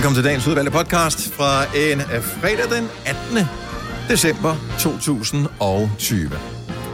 [0.00, 3.48] Velkommen til dagens udvalgte podcast fra en af fredag den 18.
[4.08, 6.30] december 2020.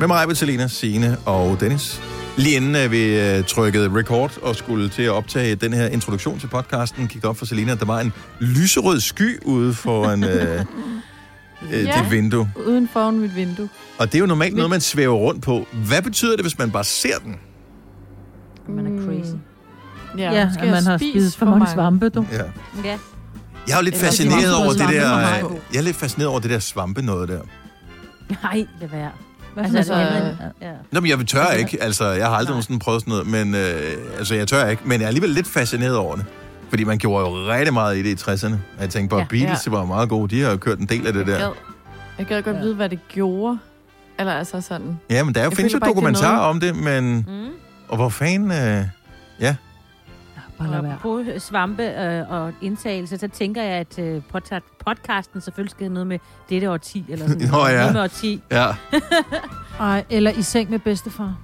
[0.01, 2.01] Med mig, Bettelina, Signe og Dennis.
[2.37, 6.39] Lige inden øh, vi øh, trykkede record og skulle til at optage den her introduktion
[6.39, 10.31] til podcasten, gik op for Selina, at der var en lyserød sky ude foran øh,
[11.73, 12.03] øh, Ja.
[12.03, 12.51] dit vindue.
[12.67, 13.69] Uden foran mit vindue.
[13.99, 15.67] Og det er jo normalt noget, man svæver rundt på.
[15.89, 17.37] Hvad betyder det, hvis man bare ser den?
[18.69, 19.35] Man er crazy.
[20.19, 22.27] Ja, Ja, at man har spist spist for mange svampe, du.
[22.33, 22.37] Ja.
[22.85, 22.99] Ja.
[23.69, 25.19] Jeg er jo lidt Eller fascineret over det der...
[25.73, 27.41] Jeg er lidt fascineret over det der svampe noget der.
[28.43, 29.11] Nej, lad være.
[29.57, 30.71] Altså, altså, altså, ja.
[30.93, 31.83] Nå, men jeg tør ikke.
[31.83, 32.51] Altså, jeg har aldrig Nej.
[32.51, 34.83] nogensinde prøvet sådan noget, men øh, altså, jeg tør ikke.
[34.85, 36.25] Men jeg er alligevel lidt fascineret over det.
[36.69, 38.53] Fordi man gjorde jo rigtig meget i det i 60'erne.
[38.55, 39.27] Og Jeg tænkte på, at Ja.
[39.31, 40.37] Beatles var meget gode.
[40.37, 41.39] De har jo kørt en del af det Jeg der.
[41.39, 41.51] gad,
[42.19, 42.63] jeg gad godt Ja.
[42.63, 43.59] vide, hvad det gjorde.
[44.19, 44.99] Eller altså sådan...
[45.11, 47.17] Ja, men der er jo, Jeg findes jo bare det er dokumentarer om det, men...
[47.29, 47.49] Mm.
[47.89, 48.51] Og hvor fanden...
[48.51, 48.85] Øh,
[50.59, 50.99] bare lad Og være.
[51.03, 56.07] på svampe øh, og indtagelse, så tænker jeg, at øh, podca- podcasten selvfølgelig skal noget
[56.07, 56.19] med
[56.51, 57.77] dette årti, eller sådan Nå, ja.
[57.79, 58.43] noget med årti.
[58.51, 58.67] ja.
[59.81, 61.35] Ej, eller i seng med bedstefar.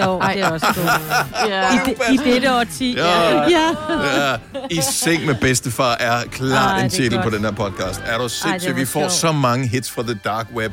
[0.00, 1.48] Jo, det er også godt.
[1.50, 1.74] Ja.
[1.74, 3.32] I, de, I dette årti, Ja.
[3.32, 3.48] ja.
[3.48, 4.30] ja.
[4.30, 4.36] ja.
[4.70, 8.02] I seng med bedstefar er klart Ej, en titel på den her podcast.
[8.06, 8.76] Er du sindssyg?
[8.76, 10.72] Vi får så mange hits fra the dark web.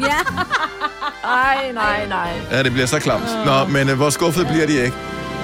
[0.00, 0.14] ja.
[1.24, 2.30] Ej, nej, nej.
[2.50, 3.24] Ja, det bliver så klamt.
[3.46, 4.96] Nå, men øh, hvor skuffet bliver de ikke?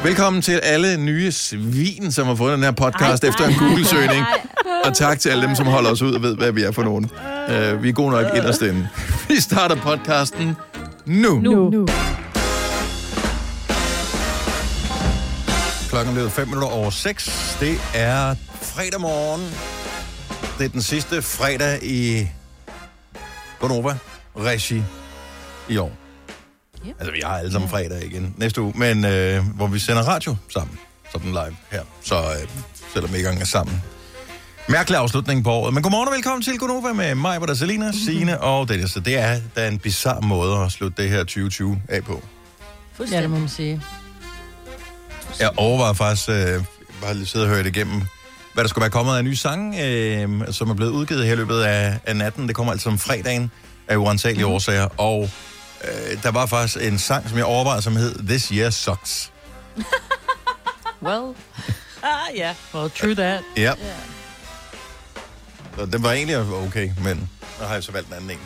[0.05, 4.25] Velkommen til alle nye svin, som har fundet den her podcast Ej, efter en Google-søgning.
[4.85, 6.83] Og tak til alle dem, som holder os ud og ved, hvad vi er for
[6.83, 7.05] nogen.
[7.05, 8.89] Uh, vi er gode nok inderst inde.
[9.29, 10.57] Vi starter podcasten
[11.07, 11.41] nu.
[11.41, 11.71] nu.
[11.71, 11.87] Nu.
[15.89, 17.57] Klokken er blevet 5 minutter over 6.
[17.61, 19.43] Det er fredag morgen.
[20.59, 22.29] Det er den sidste fredag i
[23.61, 23.97] Gonova
[24.37, 24.83] Regi
[25.69, 26.04] i år.
[26.89, 26.95] Yep.
[26.99, 30.37] Altså, vi har alle sammen fredag igen næste uge, men øh, hvor vi sender radio
[30.49, 30.79] sammen,
[31.13, 31.83] sådan live her.
[32.03, 32.49] Så øh,
[32.93, 33.83] selvom vi ikke engang er sammen.
[34.69, 35.75] Mærkelig afslutning på året.
[35.75, 38.91] Men godmorgen og velkommen til Gonova med mig, hvor der er Selina, Signe og Dennis.
[38.91, 42.23] Så det er, er en bizarre måde at slutte det her 2020 af på.
[43.11, 43.83] Ja, det må man sige.
[45.41, 46.65] Jeg overvejer faktisk, øh,
[47.03, 48.03] bare lige sidde og høre det igennem,
[48.55, 51.33] hvad der skulle være kommet af en ny sang, øh, som er blevet udgivet her
[51.33, 52.49] i løbet af, af natten.
[52.49, 53.51] Det kommer altså om fredagen
[53.89, 54.53] af uansagelige mm.
[54.53, 54.89] årsager.
[55.01, 55.31] Og
[55.89, 59.31] øh, der var faktisk en sang, som jeg overvejede, som hed This Year Sucks.
[61.03, 61.35] Well.
[62.03, 62.55] Ah, ja.
[62.75, 63.43] Well, true that.
[63.57, 63.73] Ja.
[65.79, 67.17] Så den var egentlig okay, men
[67.61, 68.39] nu har jeg så valgt en anden en.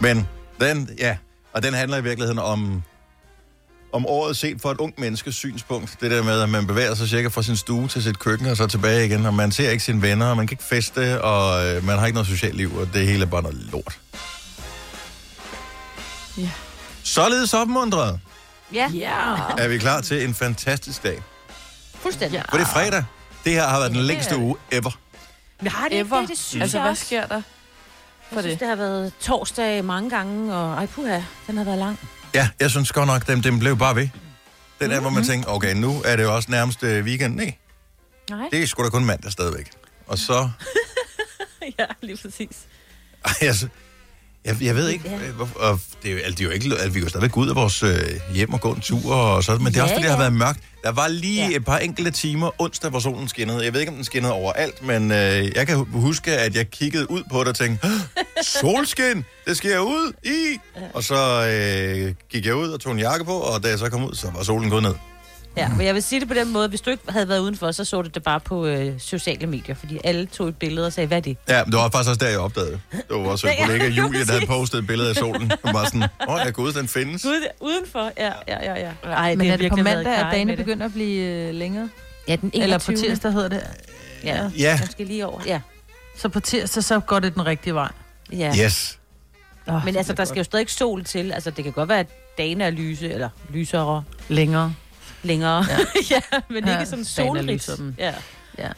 [0.00, 0.28] Men
[0.60, 1.16] den, ja,
[1.52, 2.82] og den handler i virkeligheden om,
[3.92, 5.96] om året set fra et ungt menneskes synspunkt.
[6.00, 8.56] Det der med, at man bevæger sig cirka fra sin stue til sit køkken og
[8.56, 11.66] så tilbage igen, og man ser ikke sine venner, og man kan ikke feste, og
[11.66, 13.98] øh, man har ikke noget socialt liv, og det hele er bare noget lort.
[16.40, 16.50] Ja.
[17.04, 18.20] Således opmuntret
[18.74, 19.34] Ja, Ja.
[19.58, 21.22] er vi klar til en fantastisk dag.
[21.94, 22.36] fuldstændig.
[22.36, 22.42] Ja.
[22.50, 23.04] For det er fredag.
[23.44, 24.98] Det her har været den Ja, længste uge ever.
[25.60, 26.20] Men har det ikke Ever.
[26.20, 26.28] det?
[26.28, 27.04] Det synes Altså, jeg hvad også.
[27.06, 27.42] sker der
[28.28, 28.60] for Jeg synes, det?
[28.60, 31.98] det har været torsdag mange gange, og ej puha, den har været lang.
[32.34, 34.08] Ja, jeg synes godt nok, den, den blev bare ved.
[34.80, 37.34] Den er, hvor man tænker, okay, nu er det jo også nærmest øh, weekend.
[37.34, 37.54] Nej,
[38.30, 38.48] Nej.
[38.52, 39.70] det er sgu da kun mandag stadigvæk.
[40.06, 40.50] Og så...
[41.78, 42.56] ja, lige præcis.
[43.24, 43.68] Ej, altså,
[44.44, 45.28] jeg, jeg ved ikke, Ja.
[45.28, 47.36] øh, hvorfor, og det er, jo- altså, det er jo ikke, altså, vi jo stadigvæk
[47.36, 47.98] ud af vores øh,
[48.34, 50.16] hjem og gå en tur og sådan, men det er Ja, også fordi, det har
[50.16, 50.22] ja.
[50.22, 50.60] været mørkt.
[50.84, 51.56] Der var lige Ja.
[51.56, 53.64] et par enkelte timer onsdag, hvor solen skinnede.
[53.64, 55.16] Jeg ved ikke, om den skinnede overalt, men øh,
[55.56, 57.90] jeg kan hu- huske, at jeg kiggede ud på det og tænkte, "Åh,
[58.44, 60.58] solskin, det skal jeg ud i.
[60.94, 63.88] Og så øh, gik jeg ud og tog en jakke på, og da jeg så
[63.90, 64.94] kom ud, så var solen gået ned.
[65.56, 67.70] Ja, men jeg vil sige det på den måde, hvis du ikke havde været udenfor,
[67.72, 70.92] så så du det bare på øh, sociale medier, fordi alle tog et billede og
[70.92, 71.36] sagde, hvad er det?
[71.48, 72.80] Ja, men det var faktisk også der, jeg opdagede det.
[72.92, 75.52] Det var vores Ja, kollega Julie, der havde postet et billede af solen.
[75.64, 77.22] Hun var sådan, åh, jeg gud, den findes.
[77.22, 78.80] Gud, udenfor, ja, ja, ja.
[79.04, 79.10] ja.
[79.10, 80.58] Ej, Men er det på mandag, at dagene det.
[80.58, 81.88] begynder at blive øh, længere?
[82.28, 82.62] Ja, den 21.
[82.62, 83.62] Eller på tirsdag hedder det?
[84.24, 85.40] Ja, Ja, måske lige over.
[85.46, 85.60] Ja,
[86.16, 87.88] Så på tirsdag, så går det den rigtige vej.
[88.32, 88.52] ja.
[88.64, 88.96] yes.
[89.66, 91.32] Oh, Men altså, der skal jo stadig ikke sol til.
[91.32, 92.06] Altså, det kan godt være, at
[92.38, 94.74] dagene er lyse, eller lysere Længere.
[95.22, 95.64] Længere.
[95.68, 95.78] Ja,
[96.10, 96.20] ja
[96.50, 97.46] men Ja, ikke sådan er solrigt.
[97.46, 97.92] lysere.
[97.98, 98.14] Ja.
[98.58, 98.68] Ja.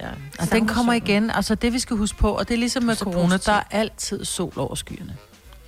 [0.00, 0.08] ja.
[0.38, 1.30] Og den kommer igen.
[1.30, 3.46] Altså det, vi skal huske på, og det er ligesom med corona, positivt.
[3.46, 5.16] der er altid sol over skyerne.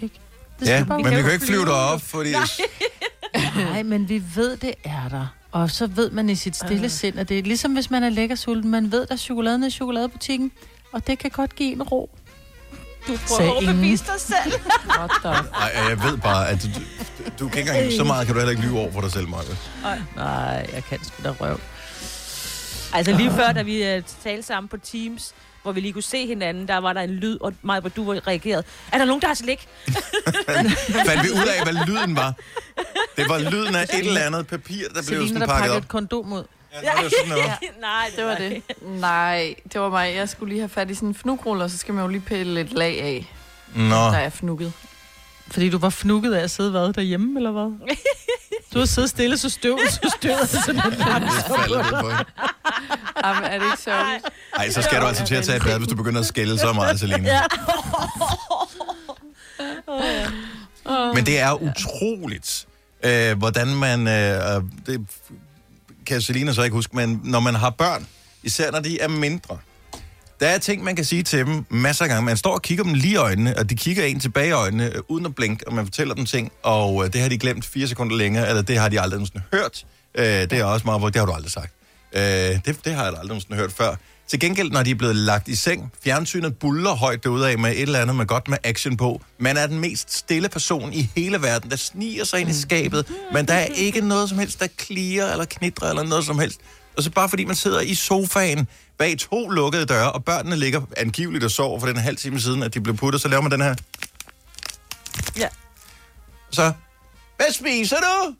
[0.00, 0.14] Ikke?
[0.60, 2.32] Det Ja, bare men vi kan jo ikke flyve derop, fordi...
[3.56, 5.26] Nej, men vi ved, det er der.
[5.52, 8.08] Og så ved man i sit stille sind, at det er ligesom hvis man er
[8.08, 8.70] lækker sulten.
[8.70, 10.52] Man ved, der er chokolade nede i chokoladebutikken,
[10.92, 12.18] og det kan godt give en ro.
[13.08, 13.80] Du Sagde ingen.
[13.82, 14.52] dig selv.
[15.52, 18.40] Nej, jeg ved bare, at du, du, du kan ikke engang, så meget kan du
[18.40, 19.42] heller ikke lyve over for dig selv, Maja.
[20.16, 21.60] Nej, jeg kan sgu da røv.
[22.92, 26.26] Altså lige før, da vi uh, talte sammen på Teams, hvor vi lige kunne se
[26.26, 28.62] hinanden, der var der en lyd, og mig, hvor du reagerede.
[28.92, 29.68] Er der nogen, der har slik?
[31.06, 32.34] Fandt vi ud af, hvad lyden var?
[33.16, 35.82] Det var lyden af et eller andet papir, der blev sådan der pakket op.
[35.82, 36.44] et kondom ud.
[36.74, 37.60] Ja, det var sådan, det var.
[37.80, 38.62] Nej, Det var det.
[38.82, 40.14] Nej, det var mig.
[40.14, 42.20] Jeg skulle lige have fat i sådan en fnugrulle, og så skal man jo lige
[42.20, 43.32] pille et lag af,
[43.74, 44.72] Nå, der er fnugget.
[45.50, 47.96] Fordi du var fnukket af at sidde hvad, derhjemme, eller hvad?
[48.74, 50.98] Du har siddet stille, så støv, så støvet sådan en det
[51.46, 52.08] falder det på.
[53.26, 54.24] Jamen, er det ikke sørgeligt?
[54.56, 56.58] Ej, så skal du altså til at tage et bad, hvis du begynder at skælde
[56.58, 57.28] så meget, Selina.
[57.28, 57.40] Ja.
[61.14, 62.66] Men det er utroligt,
[63.04, 64.08] øh, hvordan man...
[64.08, 65.06] Øh, det
[66.06, 68.06] kan Selina så ikke huske, men når man har børn,
[68.42, 69.58] især når de er mindre,
[70.40, 72.24] der er ting, man kan sige til dem masser af gange.
[72.24, 74.86] Man står og kigger dem lige i øjnene, og de kigger en tilbage i øjnene,
[74.94, 77.64] øh, uden at blinke, og man fortæller dem ting, og øh, det har de glemt
[77.64, 79.86] fire sekunder længere, eller det har de aldrig nogensinde hørt.
[80.14, 81.72] Øh, det er også meget, hvor det har du aldrig sagt.
[82.12, 83.94] Øh, det, det har jeg aldrig nogensinde hørt før.
[84.28, 87.70] Til gengæld, når de er blevet lagt i seng, fjernsynet buller højt derude af med
[87.70, 89.20] et eller andet med godt med action på.
[89.38, 93.12] Man er den mest stille person i hele verden, der sniger sig ind i skabet,
[93.32, 96.60] men der er ikke noget som helst, der klirer eller knitrer eller noget som helst.
[96.96, 98.68] Og så bare fordi man sidder i sofaen
[98.98, 102.62] bag to lukkede døre, og børnene ligger angiveligt og sover for den halv time siden,
[102.62, 103.74] at de blev puttet, så laver man den her.
[105.36, 105.48] Ja.
[106.50, 106.72] Så,
[107.36, 108.34] hvad spiser du?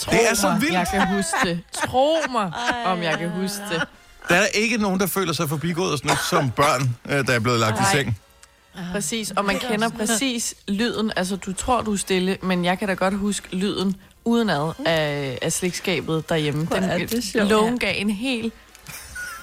[0.00, 0.72] Tro Det er så vildt.
[0.74, 1.60] Jeg kan huske det.
[1.72, 2.52] Tro mig,
[2.84, 3.82] om jeg kan huske det.
[4.28, 7.32] Der er ikke nogen, der føler sig forbigået og sådan noget, som børn, øh, der
[7.32, 7.92] er blevet lagt i Nej.
[7.92, 8.18] seng.
[8.92, 11.12] Præcis, og man kender præcis lyden.
[11.16, 15.38] Altså, du tror, du er stille, men jeg kan da godt huske lyden udenad af,
[15.42, 16.66] af slikskabet derhjemme.
[16.66, 17.80] Hvor er det sjovt.
[17.80, 18.54] gav en helt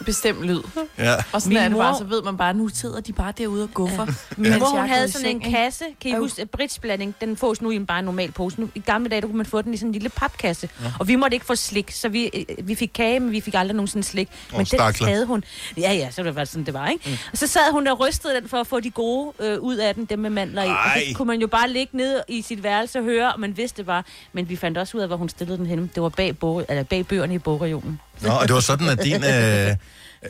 [0.06, 0.62] bestemt lyd.
[0.98, 1.16] Ja.
[1.32, 3.34] Og sådan Min er det mor- bare, så ved man bare, nu sidder de bare
[3.38, 4.06] derude og guffer.
[4.38, 5.86] Min mens mor, hun havde sådan en kasse.
[6.02, 6.20] Kan I Øv.
[6.20, 8.60] huske, at britsblanding, den fås nu i en bare en normal pose.
[8.62, 10.70] Nu, I gamle dage, der kunne man få den i sådan en lille papkasse.
[10.84, 10.92] Ja.
[11.00, 12.26] Og vi måtte ikke få slik, så vi,
[12.60, 14.30] øh, vi fik kage, men vi fik aldrig nogensinde slik.
[14.52, 15.08] Men den stakler.
[15.08, 15.44] havde hun.
[15.78, 17.10] Ja, ja, så var det sådan, det var, ikke?
[17.10, 17.18] Mm.
[17.32, 19.96] Og så sad hun og rystede den for at få de gode øh, ud af
[19.96, 20.68] den, dem med mandler i.
[20.70, 20.76] Og
[21.08, 23.78] så kunne man jo bare ligge ned i sit værelse og høre, og man vidste
[23.78, 24.04] det bare.
[24.34, 25.90] Men vi fandt også ud af, hvor hun stillede den henne.
[25.96, 28.00] Det var bag, bog, eller bag bøgerne i bogregionen.
[28.22, 29.76] Nå, og det var sådan, at din øh, hvad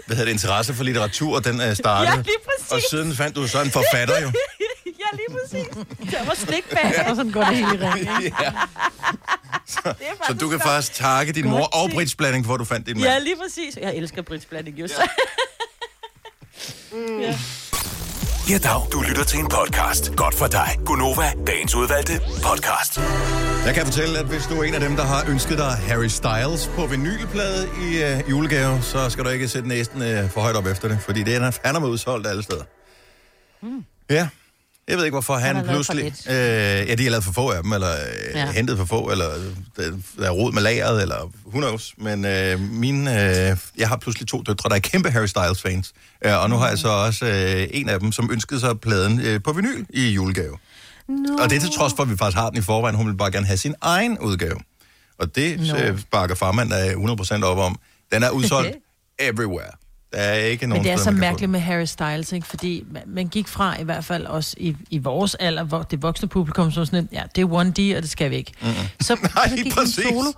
[0.07, 2.15] hedder det, interesse for litteratur, den øh, startede.
[2.15, 2.71] Ja, lige præcis.
[2.71, 4.31] Og siden fandt du så en forfatter jo.
[5.03, 5.67] ja, lige præcis.
[6.11, 7.05] Der var slik bag.
[7.09, 8.09] Og sådan går det hele ring.
[8.23, 8.51] ja.
[9.67, 12.97] Så faktisk du kan faktisk takke din mor og Brits blanding, hvor du fandt din
[12.97, 13.05] mand.
[13.09, 13.77] Ja, lige præcis.
[13.81, 14.87] Jeg elsker britsblanding, jo.
[17.21, 17.37] Ja.
[18.49, 18.87] Ja, dag.
[18.91, 20.15] Du lytter til en podcast.
[20.15, 20.77] Godt for dig.
[20.85, 22.99] Gunova, dagens udvalgte podcast.
[23.65, 26.07] Jeg kan fortælle, at hvis du er en af dem, der har ønsket dig Harry
[26.07, 30.55] Styles på vinylplade i øh, julegave, så skal du ikke sætte næsten øh, for højt
[30.55, 32.63] op efter det, fordi det er han er med udsolgt alle steder.
[33.61, 33.85] Mm.
[34.09, 34.27] Ja.
[34.87, 36.05] Jeg ved ikke, hvorfor han, for pludselig...
[36.05, 36.33] Øh,
[36.89, 38.51] ja, de har lavet for få af dem, eller øh, ja.
[38.51, 39.29] Hentet for få, eller
[39.77, 41.93] øh, der er rod med lageret, eller who knows.
[41.97, 45.93] Men øh, mine, øh, jeg har pludselig to døtre, der er kæmpe Harry Styles-fans.
[46.25, 49.19] Øh, og nu har jeg så også øh, en af dem, som ønskede sig pladen
[49.19, 50.57] øh, på vinyl i julegave.
[51.07, 51.43] No.
[51.43, 52.95] Og det er til trods for, at vi faktisk har den i forvejen.
[52.95, 54.57] Hun vil bare gerne have sin egen udgave.
[55.19, 55.97] Og det no.
[56.11, 57.79] bakker farmand af 100% op om.
[58.11, 58.77] Den er udsolgt
[59.19, 59.71] everywhere.
[60.13, 62.47] Der er ikke nogen Men det er så mærkeligt med Harry Styles, ikke?
[62.47, 66.27] fordi man, gik fra, i hvert fald også i, i vores alder, hvor det voksne
[66.27, 68.51] publikum, var sådan, ja, det er 1D, og det skal vi ikke.
[68.61, 68.75] Mm-hmm.
[69.01, 69.95] Så, Nej, så gik præcis.
[69.95, 70.31] solo.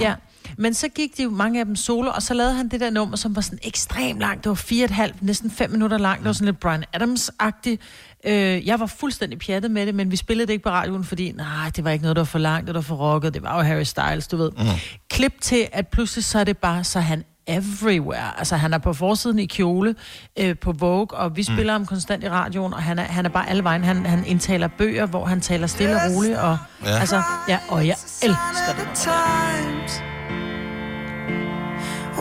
[0.00, 0.14] Ja,
[0.56, 2.90] men så gik de jo mange af dem solo, og så lavede han det der
[2.90, 4.44] nummer, som var sådan ekstremt langt.
[4.44, 6.18] Det var fire og et halvt, næsten fem minutter langt.
[6.18, 7.76] Det var sådan lidt Brian Adams-agtigt.
[8.26, 11.32] Øh, jeg var fuldstændig pjattet med det, men vi spillede det ikke på radioen, fordi
[11.32, 13.34] nej, det var ikke noget, der var for langt, det var for rocket.
[13.34, 14.50] Det var jo Harry Styles, du ved.
[14.50, 14.64] Mm.
[15.10, 18.38] Klip til, at pludselig så er det bare, så han everywhere.
[18.38, 19.94] Altså, han er på forsiden i kjole
[20.38, 23.30] øh, på Vogue, og vi spiller ham konstant i radioen, og han er, han er
[23.30, 23.84] bare alle vejen.
[23.84, 26.90] Han, han indtaler bøger, hvor han taler stille og roligt, og Ja.
[26.90, 26.98] ja.
[26.98, 29.10] altså, ja, og jeg elsker det.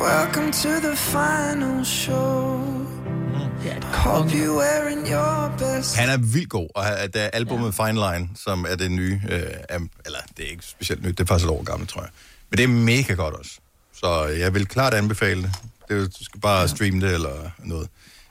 [0.02, 2.99] Welcome to the final show.
[3.64, 4.38] Det er et konge.
[4.38, 5.96] you wearing your best.
[5.98, 7.86] Han er vildt god, og er albumet ja.
[7.86, 9.42] Fine Line, som er det nye, øh,
[10.06, 12.10] eller det er ikke specielt nyt, det er faktisk et år gammelt, tror jeg.
[12.50, 13.52] Men det er mega godt også.
[13.94, 15.52] Så jeg vil klart anbefale det.
[15.90, 16.68] det er, du skal bare ja.
[16.68, 17.88] streame det, eller noget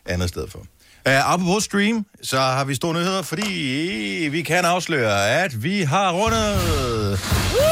[0.07, 0.59] andet sted for.
[0.59, 6.13] Uh, apropos stream, så har vi store nyheder, fordi vi kan afsløre, at vi har
[6.13, 6.59] rundet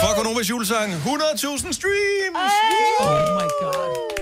[0.02, 2.52] for Konomas julesang 100.000 streams!
[3.00, 4.15] Oh my god.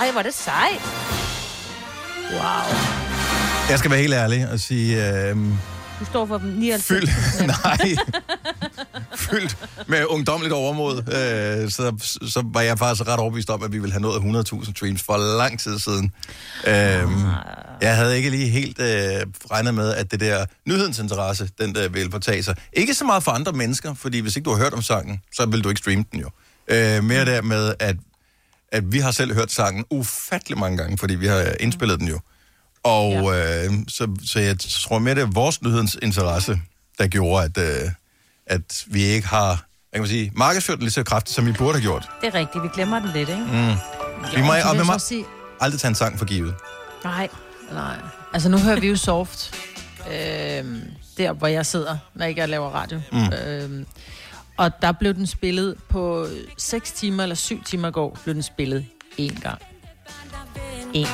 [0.00, 0.80] Ej, hvor er det sejt.
[2.32, 2.76] Wow.
[3.70, 5.36] Jeg skal være helt ærlig og sige, øh,
[6.00, 6.84] Du står for dem 99.
[6.86, 7.08] Fyld,
[7.64, 7.96] nej.
[9.16, 10.96] Fyldt med ungdomligt overmod.
[10.98, 11.96] Øh, så,
[12.28, 15.36] så var jeg faktisk ret overbevist om, at vi ville have nået 100.000 streams for
[15.38, 16.12] lang tid siden.
[16.66, 16.72] Øh,
[17.80, 18.86] jeg havde ikke lige helt øh,
[19.50, 22.54] regnet med, at det der nyhedens interesse, den der ville fortage sig.
[22.72, 25.46] Ikke så meget for andre mennesker, fordi hvis ikke du har hørt om sangen, så
[25.46, 26.30] vil du ikke streame den jo.
[26.68, 27.96] Øh, mere der med, at,
[28.72, 32.20] at vi har selv hørt sangen ufattelig mange gange, fordi vi har indspillet den jo.
[32.82, 33.64] Og ja.
[33.64, 36.60] øh, så, så jeg tror mere, det er vores nyhedens interesse,
[36.98, 37.90] der gjorde, at, øh,
[38.46, 41.72] at vi ikke har jeg kan sige, markedsført den lige så kraftigt, som vi burde
[41.72, 42.08] have gjort.
[42.20, 43.44] Det er rigtigt, vi glemmer den lidt, ikke?
[44.34, 45.24] Vi må, og vi må så sige,
[45.60, 46.54] aldrig tage en sang for givet.
[47.04, 47.28] Nej.
[47.72, 47.96] nej.
[48.32, 49.54] Altså nu hører vi jo soft.
[50.12, 50.82] Øhm,
[51.18, 53.00] der, hvor jeg sidder, når ikke jeg laver radio.
[53.12, 53.32] Mm.
[53.32, 53.86] Øhm,
[54.56, 56.26] og der blev den spillet på
[56.58, 58.86] 6 timer eller 7 timer i går, blev den spillet
[59.20, 59.58] én gang.
[60.92, 61.06] En.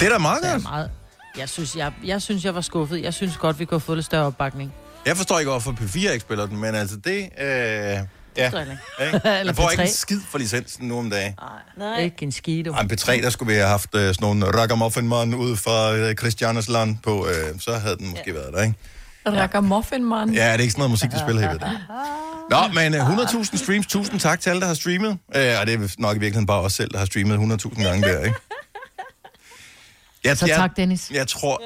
[0.00, 0.62] Det er da meget Det er godt.
[0.62, 0.90] meget.
[1.38, 3.02] Jeg synes jeg, jeg synes, jeg var skuffet.
[3.02, 4.72] Jeg synes godt, vi kunne have fået lidt større opbakning.
[5.06, 7.28] Jeg forstår ikke, hvorfor P4 ikke spiller den, men altså det...
[7.40, 8.00] Øh, ja,
[8.46, 8.78] ikke.
[9.46, 9.86] Man får ikke P3.
[9.86, 11.34] en skid for licensen nu om dagen.
[11.76, 12.00] Nej.
[12.00, 12.70] Ikke en skide.
[12.70, 16.14] Ej, en P3, der skulle vi have haft øh, sådan nogle ragamuffin ud fra øh,
[16.14, 18.32] Christianes land på, øh, så havde den måske ja.
[18.32, 18.74] været der, ikke?
[19.26, 20.34] Rækker muffin, man.
[20.34, 21.78] Ja, det er ikke sådan noget musik, de spiller her ved det.
[22.50, 25.10] Nå, men øh, 100.000 streams, tusind tak til alle, der har streamet.
[25.10, 28.08] Øh, og det er nok i virkeligheden bare os selv, der har streamet 100.000 gange
[28.08, 28.36] der, ikke?
[30.24, 31.10] Jeg, Så tak, Dennis.
[31.10, 31.62] Jeg tror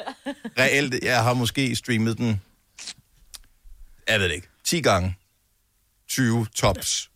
[0.58, 2.40] reelt, jeg har måske streamet den,
[4.08, 5.16] jeg ved det ikke, 10 gange.
[6.08, 7.10] 20 tops.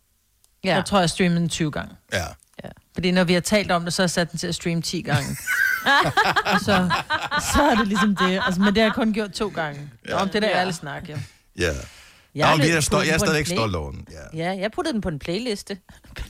[0.63, 0.75] Ja.
[0.75, 1.95] Jeg tror, jeg streamede den 20 gange.
[2.13, 2.25] Ja.
[2.63, 2.69] Ja.
[2.93, 4.81] Fordi når vi har talt om det, så har jeg sat den til at streame
[4.81, 5.37] 10 gange.
[6.45, 6.89] og så,
[7.53, 8.41] så er det ligesom det.
[8.45, 9.89] Altså, men det har jeg kun gjort to gange.
[10.07, 10.15] Ja.
[10.21, 10.53] Om det der Ja.
[10.53, 11.15] er ærlig snak, ja.
[11.59, 11.63] Ja.
[12.35, 12.75] Jeg, Nå, har vi er, den jeg
[13.13, 14.07] er på en stadig play- stolt over den.
[14.11, 14.43] Ja.
[14.43, 15.77] Ja, jeg puttede den på en playliste.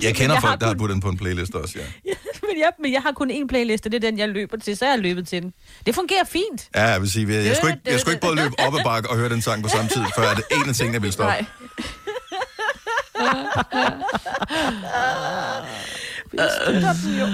[0.02, 1.84] Jeg kender jeg folk, har der har kun- puttet den på en playlist også, ja.
[2.42, 4.86] men, jeg, men jeg har kun én playliste, det er den, jeg løber til, så
[4.86, 5.54] jeg har løbet til den.
[5.86, 6.70] Det fungerer fint.
[6.76, 8.84] Ja, jeg vil sige, jeg, jeg, skulle ikke, jeg skulle ikke både løbe op ad
[8.84, 11.32] bakke og høre den sang på samme tid, før at en af tingene ville stoppe.
[11.34, 11.46] Nej.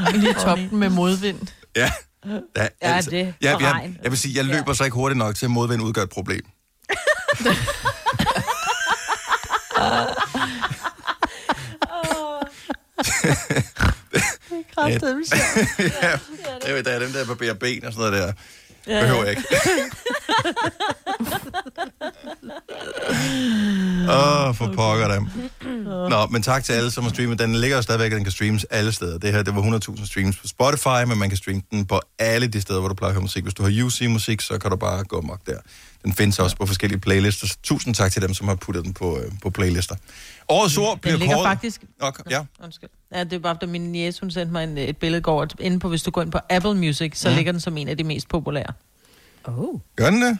[0.16, 1.40] Lige toppen med modvind.
[1.76, 1.92] Ja.
[2.26, 3.34] Ja, Ja, det.
[3.42, 3.98] ja, jeg, regn.
[4.04, 6.42] jeg vil sige, jeg løber så ikke hurtigt nok til, at modvind udgør et problem.
[14.76, 15.24] Kraftedeme
[16.04, 16.20] ja,
[16.68, 18.34] jeg ved, der er dem der barberer ben og sådan noget der.
[18.89, 19.01] Ja.
[19.01, 19.43] Behøver jeg ikke.
[24.10, 25.27] Åh, oh, for pokker dem.
[26.10, 27.39] Nå, men tak til alle, som har streamet.
[27.39, 29.17] Den ligger jo stadigvæk, og den kan streames alle steder.
[29.17, 32.48] Det her, det var 100.000 streams på Spotify, men man kan streame den på alle
[32.48, 33.43] de steder, hvor du plejer at høre musik.
[33.43, 35.60] Hvis du har UC-musik, så kan du bare gå mok der.
[36.03, 37.48] Den findes også på forskellige playlister.
[37.48, 39.96] Så Tusind tak til dem, som har puttet den på, øh, på playlister.
[40.50, 41.48] Årets ord bliver Den ligger kåret...
[41.48, 41.82] faktisk...
[42.00, 42.41] Okay, ja.
[42.63, 42.89] Undskyld.
[43.13, 45.41] Ja, det er bare, da min niece, hun sendte mig en, et billede går.
[45.41, 47.36] at Inde på, hvis du går ind på Apple Music, så Ja.
[47.36, 48.74] ligger den som en af de mest populære.
[49.44, 49.79] Oh.
[49.96, 50.38] Gør den det?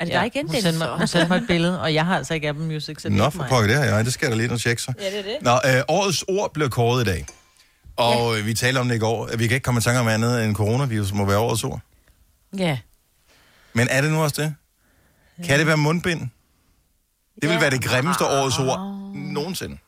[0.00, 2.16] Er det dig igen, hun sendte, mig, hun sendte mig et billede, og jeg har
[2.16, 4.02] altså ikke Apple Music, så Nå, for pokker det her, ja.
[4.02, 4.92] Det skal jeg da lige nå tjekke så.
[5.00, 5.36] Ja, det er det.
[5.40, 7.26] Nå, øh, årets ord blev kåret i dag.
[7.96, 8.42] Og ja.
[8.42, 9.26] vi talte om det i går.
[9.26, 11.80] at Vi kan ikke komme i tanke om andet end coronavirus må være årets ord.
[12.58, 12.78] Ja.
[13.72, 14.54] Men er det nu også det?
[15.44, 16.20] Kan det være mundbind?
[16.20, 17.60] Det vil Ja.
[17.60, 19.78] være det grimmeste årets ord nogensinde.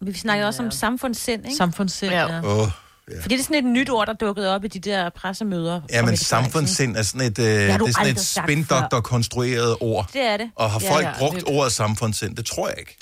[0.00, 1.56] Vi snakker også om samfundssind, ikke?
[1.56, 2.32] Samfundssind, Ja.
[2.34, 2.40] ja.
[2.44, 2.68] Åh,
[3.10, 3.22] ja.
[3.22, 5.80] Fordi det er sådan et nyt ord, der dukkede op i de der pressemøder.
[5.90, 10.10] Ja, men samfundssind er sådan et, øh, det er sådan et spindoktor-konstrueret ord.
[10.12, 10.50] Det er det.
[10.54, 11.44] Og har Ja, folk ja, brugt lidt.
[11.48, 12.36] ordet samfundssind?
[12.36, 12.96] Det tror jeg ikke.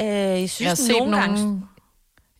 [0.00, 0.06] Øh,
[0.40, 1.62] jeg synes, Jeg har set nogle gange...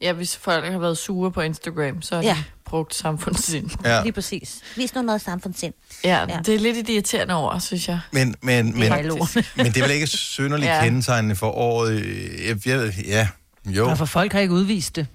[0.01, 2.29] Ja, hvis folk har været sure på Instagram, så har Ja.
[2.29, 2.35] ja.
[2.35, 3.71] de brugt samfundssind.
[3.85, 4.03] Ja.
[4.03, 4.61] Lige præcis.
[4.77, 5.75] Vis nu noget samfundssind.
[6.05, 6.25] Ja, Ja.
[6.35, 8.01] ja, det er lidt et irriterende ord, synes jeg.
[8.13, 9.37] Men, men, men, Faktisk.
[9.57, 10.85] men det er vel ikke synderligt Ja.
[10.85, 12.05] kendetegnende for året?
[12.47, 13.29] Jeg, jeg, ja,
[13.67, 13.87] jo.
[13.87, 15.07] Hvorfor folk har ikke udvist det.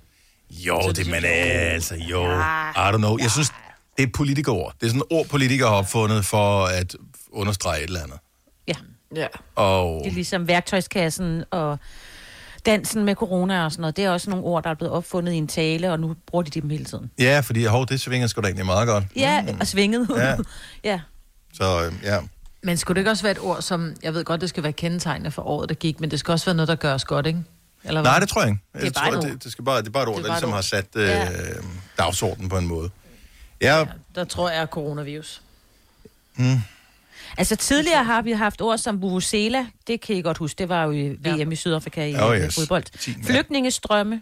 [0.52, 1.30] Jo, det man er,
[1.74, 2.24] altså jo.
[2.76, 3.18] I don't know.
[3.18, 3.50] Jeg synes,
[3.98, 4.74] det er et politikerord.
[4.80, 6.96] Det er sådan et ord, politikere har opfundet for at
[7.32, 8.18] understrege et eller andet.
[8.68, 8.74] Ja,
[9.16, 9.28] Ja.
[9.56, 11.80] Og det er ligesom værktøjskassen og
[12.66, 13.98] dansen med corona og sådan noget.
[13.98, 16.44] Det er også nogle ord, der er blevet opfundet i en tale, og nu bruger
[16.44, 17.12] de dem hele tiden.
[17.20, 19.04] ja, fordi hov, det svinger sgu da egentlig meget godt.
[19.16, 20.08] Ja, og svinget.
[20.18, 20.36] Ja.
[20.92, 21.00] ja.
[21.54, 22.20] Så øh, ja.
[22.64, 23.96] Men skulle det ikke også være et ord, som...
[24.04, 26.46] Jeg ved godt, det skal være kendetegnende for året, der gik, men det skal også
[26.46, 27.44] være noget, der gør os godt, ikke?
[27.84, 28.12] Eller hvad?
[28.12, 28.62] Nej, det tror jeg ikke.
[28.74, 30.22] er Jeg bare tror, et det, det, skal bare, det er bare et ord, Det
[30.24, 31.28] er der ligesom har sat øh, Ja.
[31.98, 32.90] dagsordenen på en måde.
[33.62, 35.42] Ja, Der tror jeg er coronavirus.
[37.38, 40.84] Altså tidligere har vi haft ord som Vuvuzela, det kan I godt huske, det var
[40.84, 42.56] jo i VM i Sydafrika i Oh, yes.
[42.56, 42.84] fodbold.
[43.26, 44.22] Flygtningestrømme.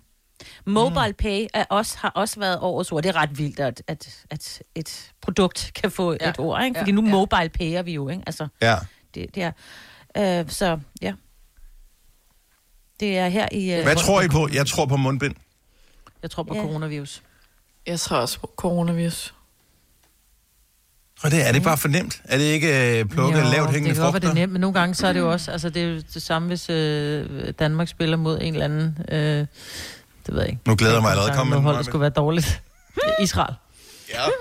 [0.65, 3.03] Mobile pay er også, har også været årets ord.
[3.03, 6.29] Det er ret vildt, at, at, at et produkt kan få ja.
[6.29, 6.77] Et ord, ikke?
[6.77, 6.82] Ja.
[6.82, 7.12] Fordi nu Ja.
[7.12, 8.24] mobile payer vi jo, ikke?
[8.27, 8.75] Altså, ja.
[9.15, 9.51] det, det er...
[10.41, 11.13] Øh, så, ja.
[13.00, 13.74] Det er her i...
[13.74, 14.48] Øh, Hvad tror I på?
[14.53, 15.36] Jeg tror på mundbind.
[16.22, 16.62] Jeg tror på Ja.
[16.62, 17.22] coronavirus.
[17.88, 19.34] Jeg tror også på coronavirus.
[21.23, 22.21] Og det, er det bare for nemt?
[22.23, 24.61] Er det ikke øh, plukket lavt det hængende kan godt være, det er nemt, men
[24.61, 27.53] nogle gange så er det jo også, altså det er jo det samme, hvis øh,
[27.59, 29.47] Danmark spiller mod en eller anden, øh, det
[30.27, 30.61] ved jeg ikke.
[30.67, 31.31] Nu glæder jeg mig allerede.
[31.35, 31.83] Kom med hold, Maja.
[31.83, 32.61] skulle være dårligt.
[33.23, 33.55] Israel.
[34.09, 34.21] Ja.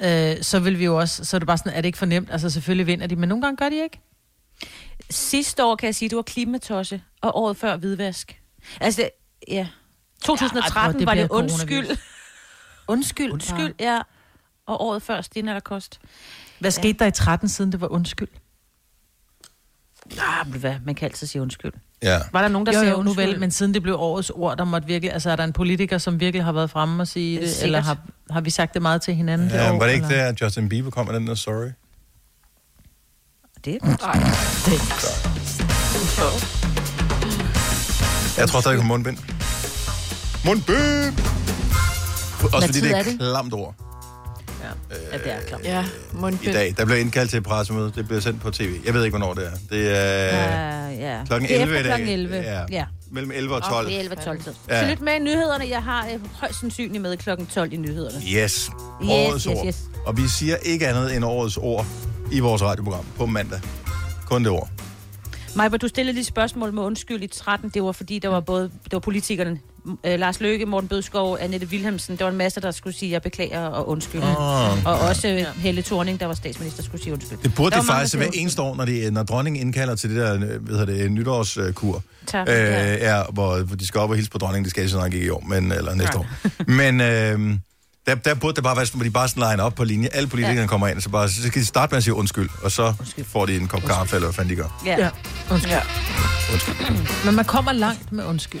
[0.00, 2.06] Øh, så vil vi jo også, så er det bare sådan, er det ikke for
[2.06, 2.28] nemt?
[2.32, 4.00] Altså selvfølgelig vinder de, men nogle gange gør de ikke.
[5.10, 8.40] Sidste år, kan jeg sige, det var klimatosse, og året før hvidvask.
[8.80, 9.10] Altså, det-
[9.54, 9.66] ja.
[10.24, 11.96] 2013 det var det undskyld.
[12.88, 14.00] Undskyld, undskyld, ja.
[14.66, 16.00] Og året før Stine der kost.
[16.58, 18.28] Hvad skete der i 13, siden det var undskyld?
[20.20, 20.74] Ah, men hvad?
[20.84, 21.72] Man kan altid sige undskyld.
[22.02, 22.18] Ja.
[22.32, 23.26] Var der nogen, der Jo, sagde jo, nu undskyld?
[23.26, 25.98] vel, men siden det blev årets ord, der måtte virkelig, altså er der en politiker,
[25.98, 27.96] som virkelig har været fremme og sige det, eller har,
[28.30, 29.78] har vi sagt det meget til hinanden Ja, år?
[29.78, 30.16] var det ikke eller?
[30.18, 31.70] der, at Justin Bieber kom med den der sorry?
[33.64, 33.78] Det
[38.38, 39.18] Jeg tror stadig på mundbind.
[40.44, 41.18] Mundbind!
[42.54, 43.18] Også fordi tid det er er et det?
[43.18, 43.74] klamt ord
[45.12, 45.60] ja, det er klart.
[45.64, 46.52] Ja, i mundbind.
[46.52, 46.74] dag.
[46.76, 47.92] Der blev indkaldt til et pressemøde.
[47.96, 48.74] Det bliver sendt på tv.
[48.84, 49.50] Jeg ved ikke, hvornår det er.
[49.70, 51.24] Det er Uh, ja.
[51.26, 51.84] klokken Det er 11 i dag.
[51.86, 52.36] klokken 11.
[52.36, 52.60] Ja.
[52.70, 52.84] ja.
[53.10, 53.86] mellem 11 og 12.
[53.86, 54.52] Det er 11 12 tid.
[54.68, 54.80] Ja.
[54.82, 55.68] Så lidt med i nyhederne.
[55.68, 58.24] Jeg har øh, højst sandsynligt med klokken 12 i nyhederne.
[58.26, 58.70] Yes.
[59.08, 59.66] Årets yes, ord.
[59.66, 59.80] yes.
[60.06, 61.86] Og vi siger ikke andet end årets ord
[62.32, 63.60] i vores radioprogram på mandag.
[64.26, 64.68] Kun det ord.
[65.56, 67.70] Majba, du stillede lige spørgsmål med undskyld i 13.
[67.74, 69.58] Det var fordi, der var både det var politikerne,
[70.04, 72.16] øh, Lars Løkke, Morten Bødskov, Annette Wilhelmsen.
[72.16, 74.22] Der var en masse, der skulle sige, jeg beklager og undskyld.
[74.22, 74.84] Oh.
[74.86, 77.38] Og også øh, Helle Thorning, der var statsminister, skulle sige undskyld.
[77.42, 80.18] Det burde Der det faktisk sagde eneste år, når, de, når dronningen indkalder til det
[80.18, 82.02] der øh, hvad hedder det, nytårskur.
[82.26, 82.48] Tak.
[82.48, 83.16] Øh, Ja.
[83.16, 84.64] ja, hvor, hvor de skal op og hilse på dronningen.
[84.64, 86.26] Det skal de så nok ikke i år, men, eller næste år.
[86.70, 87.58] Men øh,
[88.06, 90.08] der, der burde det bare være sådan, hvor de bare sådan line op på linje.
[90.12, 90.66] Alle politikerne ja.
[90.66, 92.94] kommer ind, og så, bare, så skal de starte med at sige undskyld, og så
[93.00, 93.24] undskyld.
[93.24, 94.82] får de en kop kaffe, eller hvad fanden de gør.
[94.86, 94.96] Ja.
[94.98, 95.08] Ja,
[95.50, 95.72] undskyld.
[95.72, 95.80] Ja.
[97.24, 98.60] Men man kommer langt med undskyld.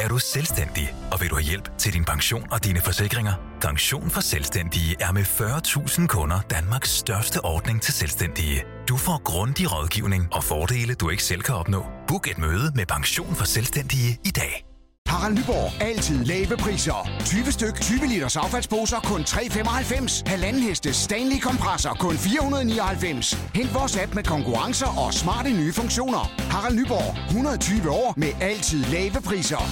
[0.00, 3.32] Er du selvstændig, og vil du have hjælp til din pension og dine forsikringer?
[3.60, 8.64] Pension for Selvstændige er med 40.000 kunder Danmarks største ordning til selvstændige.
[8.88, 11.86] Du får grundig rådgivning og fordele, du ikke selv kan opnå.
[12.08, 14.69] Book et møde med Pension for Selvstændige i dag.
[15.10, 15.82] Harald Nyborg.
[15.82, 17.08] Altid lave priser.
[17.24, 20.22] 20 styk, 20 liters affaldsposer kun 3,95.
[20.26, 23.38] Halvanden heste Stanley kompresser kun 499.
[23.54, 26.32] Hent vores app med konkurrencer og smarte nye funktioner.
[26.50, 27.16] Harald Nyborg.
[27.26, 29.62] 120 år med altid lave priser.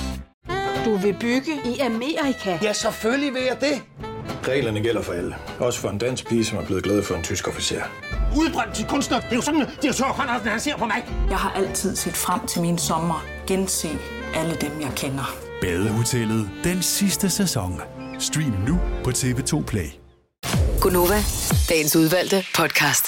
[0.85, 2.59] Du vil bygge i Amerika?
[2.62, 3.83] Ja, selvfølgelig vil jeg det.
[4.48, 5.37] Reglerne gælder for alle.
[5.59, 7.83] Også for en dansk pige, som er blevet glad for en tysk officer.
[8.37, 9.20] Udbrændt til kunstner.
[9.20, 11.05] Det er jo sådan, at de har tørt, han ser på mig.
[11.31, 13.24] Jeg har altid set frem til min sommer.
[13.46, 13.88] Gense
[14.35, 15.35] alle dem, jeg kender.
[15.61, 17.81] Badehotellet den sidste sæson.
[18.19, 19.88] Stream nu på TV2 Play.
[20.81, 21.23] Gunova,
[21.69, 23.07] dagens udvalgte podcast.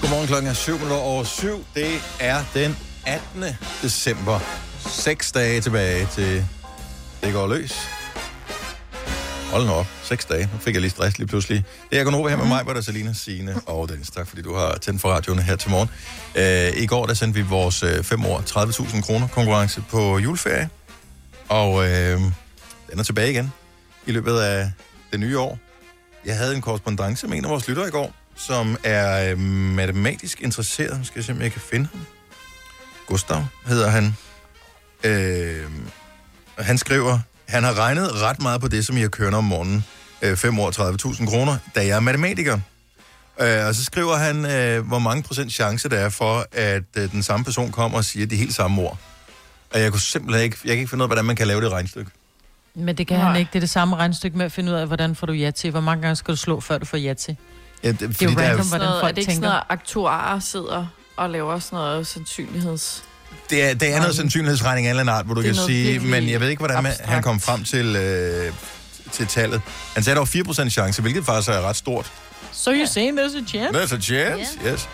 [0.00, 1.64] Godmorgen klokken er 7 minutter over 7.
[1.74, 3.44] Det er den 18.
[3.82, 4.38] december.
[4.88, 6.44] Seks dage tilbage til
[7.24, 8.01] det går løs.
[9.52, 9.86] Hold nu op.
[10.02, 10.48] Seks dage.
[10.52, 11.64] Nu fik jeg lige stress lige pludselig.
[11.90, 14.10] Det er over her med mig, hvor der er Selina, Signe og Dennis.
[14.10, 15.90] Tak fordi du har tændt for radioen her til morgen.
[16.34, 20.68] Øh, I går der sendte vi vores øh, 5 år 30.000 kroner konkurrence på juleferie.
[21.48, 22.20] Og øh,
[22.90, 23.52] den er tilbage igen
[24.06, 24.72] i løbet af
[25.12, 25.58] det nye år.
[26.24, 30.40] Jeg havde en korrespondence med en af vores lyttere i går, som er øh, matematisk
[30.40, 30.98] interesseret.
[30.98, 32.00] Nu skal jeg se, om jeg kan finde ham.
[33.06, 34.16] Gustav hedder han.
[35.04, 35.70] Øh,
[36.58, 37.18] han skriver,
[37.52, 39.84] han har regnet ret meget på det, som jeg kører om morgenen.
[40.22, 42.58] Øh, 5 år 30.000 kroner, da jeg er matematiker.
[43.40, 47.12] Øh, og så skriver han, øh, hvor mange procent chance der er for, at øh,
[47.12, 48.98] den samme person kommer og siger de helt samme ord.
[49.74, 51.60] Og jeg kunne simpelthen ikke, jeg kan ikke finde ud af, hvordan man kan lave
[51.60, 52.10] det regnstykke.
[52.74, 53.26] Men det kan Nej.
[53.28, 53.48] han ikke.
[53.48, 55.70] Det er det samme regnstykke med at finde ud af, hvordan får du ja til.
[55.70, 57.36] Hvor mange gange skal du slå, før du får ja til?
[57.84, 59.34] Ja, det, Det er jo der random, er, hvordan Noget, er folk det ikke sådan
[59.42, 59.48] tænker.
[59.48, 60.86] noget, aktuarer sidder
[61.16, 63.04] og laver sådan noget sandsynligheds...
[63.52, 65.90] det er, det er noget sandsynlighedsregning af en eller anden art, hvor du kan sige,
[65.90, 68.52] virkelig men jeg ved ikke, hvordan man, han kom frem til, øh,
[69.12, 69.60] til tallet.
[69.94, 72.12] Han sagde, der var 4% chance, hvilket faktisk er ret stort.
[72.52, 73.78] So you're saying there's a chance?
[73.78, 74.72] There's a chance, yeah.
[74.72, 74.88] yes.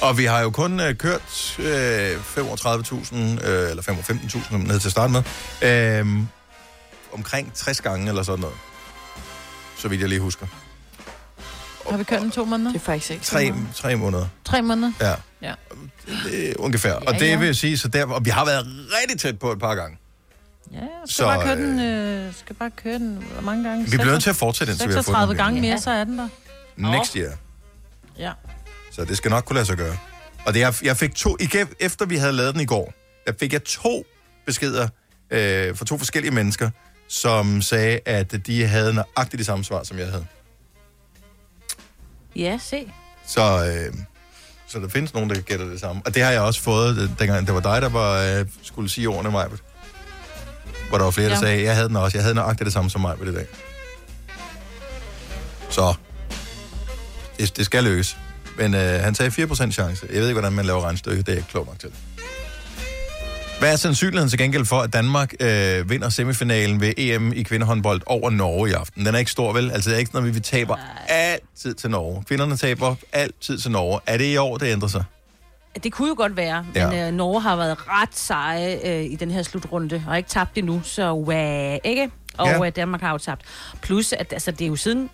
[0.00, 3.82] Og vi har jo kun øh, kørt øh, 35.000, øh, eller
[4.52, 5.22] 15.000 ned til at starte med,
[5.62, 6.06] øh,
[7.12, 8.56] omkring 60 gange eller sådan noget.
[9.78, 10.46] Så vidt jeg lige husker.
[11.90, 12.72] Har vi kørt den to måneder?
[12.72, 13.66] Det er faktisk ikke så Tre, meget.
[13.74, 14.92] tre måneder, Tre måneder?
[15.00, 15.14] ja.
[15.42, 15.54] Ja.
[16.24, 16.92] Det, ungefær.
[16.92, 17.36] og Ja, det ja.
[17.38, 18.66] vil jeg sige, så der, og vi har været
[19.02, 19.98] rigtig tæt på et par gange.
[20.72, 23.84] Ja, skal Så, bare køre øh, den, øh, skal bare køre den, hvor mange gange?
[23.84, 25.70] Vi bliver nødt til at fortsætte, indtil vi har 36 den gange mere.
[25.70, 26.28] mere, så er den der.
[26.76, 27.32] Next year.
[28.18, 28.32] Ja.
[28.92, 29.96] Så det skal nok kunne lade sig gøre.
[30.46, 32.92] Og det er, jeg fik to, igen, efter vi havde lavet den i går,
[33.26, 34.04] der fik jeg to
[34.46, 34.88] beskeder
[35.30, 36.70] øh, fra to forskellige mennesker,
[37.08, 40.26] som sagde, at de havde nøjagtigt det samme svar, som jeg havde.
[42.36, 42.92] Ja, se.
[43.26, 43.42] Så,
[43.88, 43.94] øh,
[44.72, 46.02] så der findes nogen, der gætter det samme.
[46.04, 48.88] Og det har jeg også fået, øh, dengang det var dig, der var, øh, skulle
[48.88, 49.46] sige ordene mig.
[50.88, 51.40] Hvor der var flere, der Ja.
[51.40, 52.18] sagde, jeg havde den også.
[52.18, 53.46] Jeg havde nøjagtigt det samme som mig i dag.
[55.70, 55.94] Så
[57.38, 58.16] det, det skal løse.
[58.58, 60.06] Men øh, han sagde 4% chance.
[60.12, 61.18] Jeg ved ikke, hvordan man laver regnstykke.
[61.22, 61.90] Det er jeg ikke klog nok til.
[63.62, 68.00] Hvad er sandsynligheden til gengæld for, at Danmark øh, vinder semifinalen ved EM i kvindehåndbold
[68.06, 69.06] over Norge i aften?
[69.06, 69.70] Den er ikke stor, vel?
[69.70, 70.76] Altså, det er ikke sådan, at vi taber
[71.08, 72.24] altid til Norge.
[72.24, 74.00] Kvinderne taber altid til Norge.
[74.06, 75.04] Er det i år, det ændrer sig?
[75.82, 76.90] Det kunne jo godt være, men Ja.
[76.90, 77.08] ja.
[77.08, 80.80] øh, Norge har været ret seje øh, i den her slutrunde, og ikke tabt endnu,
[80.84, 82.10] så wow, ikke?
[82.38, 82.64] Og Ja.
[82.64, 82.70] ja.
[82.70, 83.42] Danmark har jo tabt.
[83.82, 85.10] Plus, at altså, det er jo siden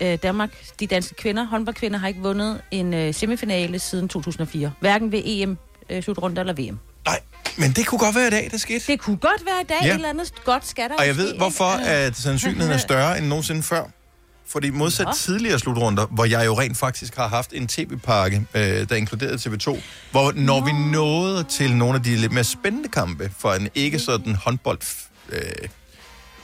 [0.00, 4.72] øh, Danmark, de danske kvinder, håndboldkvinder, har ikke vundet en øh, semifinale siden 2004.
[4.80, 5.58] Hverken ved EM,
[5.90, 6.78] øh, slutrunde eller VM.
[7.56, 8.92] Men det kunne godt være i dag, det skete.
[8.92, 9.88] Det kunne godt være i dag, Ja.
[9.88, 11.90] et eller andet godt skal der Og jeg ved, hvorfor ikke?
[11.90, 13.82] at sandsynligheden er større end nogensinde før.
[14.48, 15.12] Fordi modsat Nå.
[15.12, 19.80] tidligere slutrunder, hvor jeg jo rent faktisk har haft en tv-pakke, øh, der inkluderede TV2,
[20.10, 23.98] hvor når vi nåede til nogle af de lidt mere spændende kampe for en ikke
[23.98, 24.78] sådan håndbold
[25.28, 25.42] øh,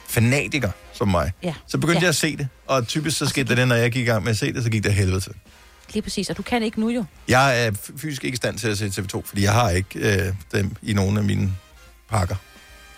[0.07, 1.53] fanatiker som mig, Ja.
[1.67, 2.03] så begyndte Ja.
[2.03, 2.47] jeg at se det.
[2.67, 4.69] Og typisk så skete det, når jeg gik i gang med at se det, så
[4.69, 5.31] gik det helvede til.
[5.93, 7.05] Lige præcis, og du kan ikke nu jo.
[7.27, 10.33] Jeg er fysisk ikke i stand til at se TV2, fordi jeg har ikke øh,
[10.51, 11.51] dem i nogle af mine
[12.09, 12.35] pakker.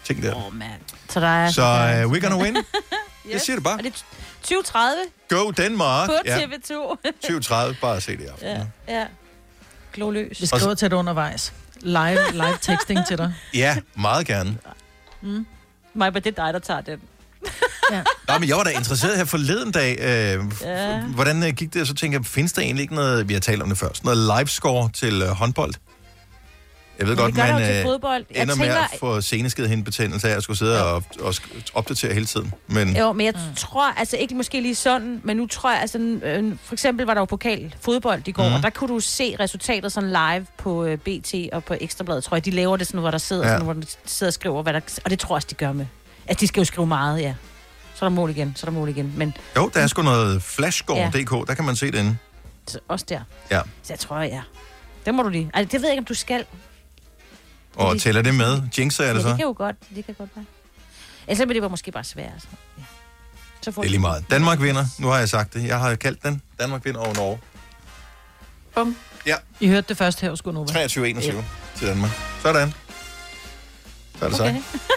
[0.03, 0.35] Ting der.
[0.45, 0.81] Åh, mand.
[1.09, 1.51] Så der er...
[1.51, 1.61] Så
[2.05, 2.55] uh, we're gonna win.
[2.57, 2.63] yes.
[3.31, 3.73] Jeg siger det bare.
[3.77, 3.97] Og det er
[4.41, 6.09] 2030 Go Denmark!
[6.09, 6.37] på Ja.
[6.37, 6.71] TV2.
[7.21, 8.47] 2030, bare se det i aften.
[8.47, 8.65] ja,
[8.99, 9.05] ja.
[9.93, 10.41] Glorløs.
[10.41, 11.53] Vi skriver til dig undervejs.
[11.81, 13.33] Live, live texting til dig.
[13.53, 14.57] Ja, meget gerne.
[15.21, 15.45] Mm.
[15.93, 17.01] Mig, det er dig, der tager den.
[17.91, 18.01] Ja.
[18.27, 19.97] Nå, men jeg var da interesseret her forleden dag.
[19.99, 21.01] Øh, Ja.
[21.01, 21.81] Hvordan øh, gik det?
[21.81, 23.87] Og så tænker jeg, findes der egentlig ikke noget, vi har talt om det før,
[23.93, 25.73] sådan noget live score til øh, håndbold?
[26.99, 28.25] Jeg ved Men godt, man øh, fodbold.
[28.35, 32.13] Jeg ender med tænker- at få seneskidhindbetændelse af at skulle sidde og, og sk- opdatere
[32.13, 32.53] hele tiden.
[32.67, 35.97] Men Jo, men jeg tror, altså ikke måske lige sådan, men nu tror jeg, altså,
[36.23, 38.49] øh, for eksempel var der jo pokal fodbold i går, Mhm.
[38.51, 38.55] mm.
[38.55, 42.37] og der kunne du se resultatet sådan live på øh, BT og på Ekstrabladet, tror
[42.37, 42.45] jeg.
[42.45, 43.49] De laver det sådan, hvor der sidder, Ja.
[43.49, 43.55] ja.
[43.55, 45.71] sådan, hvor de sidder og skriver, hvad der, og det tror jeg også, de gør
[45.73, 45.85] med.
[46.27, 47.33] At de skal jo skrive meget, ja.
[47.95, 50.01] Så er der mål igen, så er der mål igen, men jo, der er sgu
[50.01, 52.17] noget flashscore.dk, der kan man se det inde.
[52.67, 53.21] så også der.
[53.51, 53.61] Ja.
[53.83, 54.41] Så jeg tror, ja.
[55.05, 55.51] Det må du lige.
[55.53, 56.45] Altså, det ved jeg ikke, om du skal.
[57.75, 58.61] Og tæller det med?
[58.77, 59.29] Jinxer er det ja, så?
[59.29, 60.45] det kan jo godt, det kan godt være.
[61.27, 62.31] Ellers vil det var måske bare svært.
[62.33, 62.47] Altså.
[62.77, 62.83] Ja.
[63.61, 64.25] Så får Det er lige meget.
[64.31, 64.85] Danmark vinder.
[64.99, 65.63] Nu har jeg sagt det.
[65.67, 66.41] Jeg har kaldt den.
[66.59, 67.39] Danmark vinder over Norge.
[68.75, 68.97] Bum.
[69.25, 69.35] Ja.
[69.59, 70.85] I hørte det først her hos Gunova.
[70.85, 71.43] 23-21
[71.75, 72.11] til Danmark.
[72.41, 72.73] Sådan.
[74.19, 74.55] Så er det Okay.
[74.61, 74.79] så.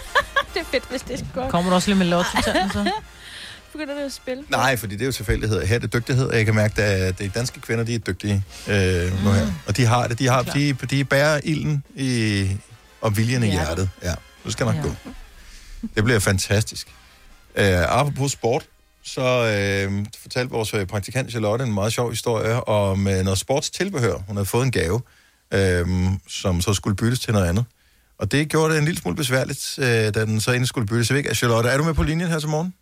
[0.53, 1.51] det er fedt, hvis det er godt.
[1.51, 2.91] Kommer du også lige med lotto så?
[3.73, 4.43] Begynder det at spille?
[4.49, 5.65] Nej, fordi det er jo tilfældighed.
[5.65, 8.43] Her er det dygtighed, og jeg kan mærke, at de danske kvinder, de er dygtige
[8.67, 9.47] øh, nu her.
[9.67, 10.19] Og de har det.
[10.19, 12.47] De, har, de, de bærer ilden i,
[13.01, 13.67] og viljen i Hjertet.
[13.67, 13.89] hjertet.
[14.03, 14.13] Ja,
[14.45, 14.81] det skal nok Ja.
[14.81, 14.93] gå.
[15.95, 16.87] Det bliver fantastisk.
[17.55, 17.65] Øh,
[17.99, 18.63] apropos sport,
[19.03, 24.15] så øh, fortalte vores øh, praktikant Charlotte en meget sjov historie om øh, noget sportstilbehør.
[24.27, 25.01] Hun havde fået en gave,
[25.53, 25.87] øh,
[26.27, 27.65] som så skulle byttes til noget andet.
[28.21, 31.13] Og det gjorde det en lille smule besværligt, øh, da den så endelig skulle byttes
[31.13, 31.33] væk.
[31.35, 32.73] Charlotte, er du med på linjen her til morgen?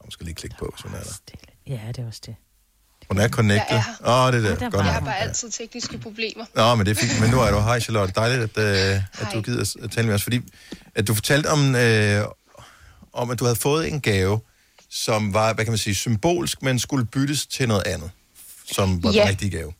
[0.00, 1.12] Hun skal lige klikke på, hvis hun er der.
[1.66, 2.34] Ja, det er også det.
[3.10, 3.76] Hun er connected.
[3.76, 4.60] Jeg Åh, er oh, det er Ja, det.
[4.60, 6.44] der Godt Jeg har bare altid tekniske problemer.
[6.54, 7.20] Nå, men det er fint.
[7.20, 7.58] Men nu er du.
[7.58, 8.12] Hej, Charlotte.
[8.16, 10.22] Dejligt, at, øh, at du gider at tale med os.
[10.22, 10.40] Fordi
[10.94, 12.24] at du fortalte om, øh,
[13.12, 14.40] om, at du havde fået en gave,
[14.90, 18.10] som var, hvad kan man sige, symbolsk, men skulle byttes til noget andet,
[18.72, 19.20] som var Ja.
[19.20, 19.72] den rigtige gave.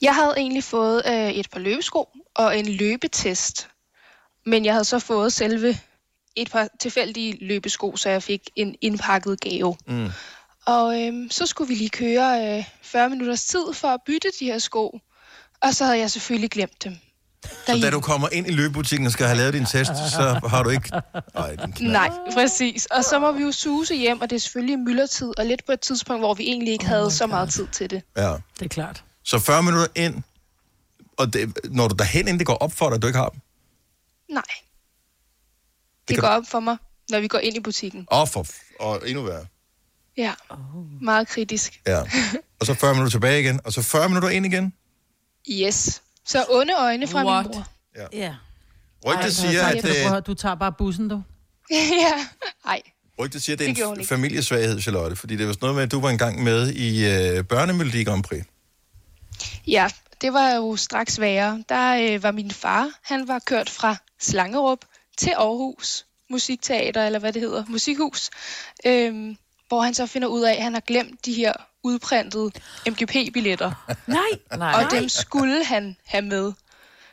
[0.00, 3.68] Jeg havde egentlig fået øh, et par løbesko og en løbetest.
[4.46, 5.78] Men jeg havde så fået selve
[6.36, 9.76] et par tilfældige løbesko, så jeg fik en indpakket gave.
[9.86, 10.10] Mm.
[10.66, 14.44] Og øhm, så skulle vi lige køre øh, 40 minutters tid for at bytte de
[14.44, 14.98] her sko.
[15.62, 16.96] Og så havde jeg selvfølgelig glemt dem.
[17.66, 20.62] Så da du kommer ind i løbebutikken og skal have lavet din test, så har
[20.62, 20.90] du ikke...
[21.34, 21.56] Ej.
[21.80, 22.86] Nej, præcis.
[22.86, 25.72] Og så må vi jo suse hjem, og det er selvfølgelig myldretid, og lidt på
[25.72, 28.02] et tidspunkt, hvor vi egentlig ikke havde så meget tid til det.
[28.16, 28.32] Ja.
[28.58, 29.04] Det er klart.
[29.30, 30.22] Så 40 minutter ind,
[31.16, 33.28] og det, når du derhen, inden det går op for dig, at du ikke har
[33.28, 33.40] dem.
[34.30, 34.42] Nej.
[36.08, 36.76] Det, det går op for mig,
[37.10, 38.04] når vi går ind i butikken.
[38.06, 38.46] Og, for,
[38.80, 39.46] og endnu værre.
[40.16, 41.02] Ja, oh.
[41.02, 41.80] meget kritisk.
[41.86, 42.00] Ja.
[42.60, 44.74] Og så 40 minutter tilbage igen, og så 40 minutter ind igen.
[45.50, 46.02] Yes.
[46.26, 47.46] Så onde øjne fra What?
[47.46, 47.68] min mor.
[47.96, 48.06] Ja.
[48.12, 48.34] Ja.
[49.06, 51.22] Rygtet Ej, siger, at, at- du tager bare bussen, du.
[51.70, 52.26] ja,
[52.64, 52.82] ej.
[53.18, 54.08] rygtet siger, at det Det er en ikke.
[54.08, 55.16] familiesvaghed, Charlotte.
[55.16, 58.22] Fordi det var sådan noget med, at du var engang med i øh, Børnemelodi Grand
[58.24, 58.44] Prix.
[59.66, 59.88] Ja,
[60.20, 61.64] det var jo straks værre.
[61.68, 64.84] Der øh, var min far, han var kørt fra Slangerup
[65.16, 68.30] til Aarhus Musikteater, eller hvad det hedder, Musikhus,
[68.86, 69.36] øhm,
[69.68, 72.50] hvor han så finder ud af, at han har glemt de her udprintede
[72.86, 73.72] MGP-billetter.
[74.06, 74.84] Nej, Nej.
[74.84, 76.52] og dem skulle han have med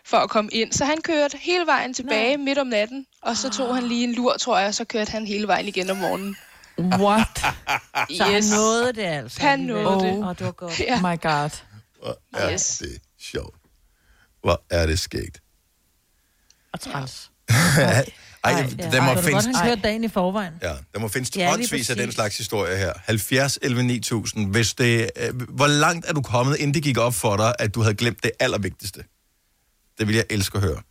[0.06, 0.72] for at komme ind.
[0.72, 2.46] Så han kørte hele vejen tilbage Nej.
[2.46, 5.12] midt om natten, og så tog han lige en lur, tror jeg, og så kørte
[5.12, 6.38] han hele vejen igen om morgenen.
[6.80, 7.38] What?
[8.18, 9.42] Så han nåede det altså.
[9.42, 10.24] Han nåede det.
[10.24, 10.80] Åh, det var godt.
[10.80, 10.96] Ja.
[10.96, 11.50] Oh my god.
[12.02, 12.78] Hvor er Yes.
[12.78, 13.56] det sjovt.
[14.42, 15.42] Hvor er det skægt.
[16.74, 17.32] Og træls.
[17.50, 18.06] Ej,
[18.44, 18.92] Ej, ja.
[18.92, 19.46] der må Ej, findes...
[19.46, 20.54] Godt, han dagen i forvejen.
[20.62, 22.94] Ja, der må findes Ja, tonsvis af den slags historie her.
[23.06, 24.52] 70, 11, 9000.
[24.52, 27.76] Hvis det, øh, hvor langt er du kommet, inden det gik op for dig, at
[27.76, 29.04] du havde glemt det allervigtigste?
[30.00, 30.82] Det vil jeg elske at høre.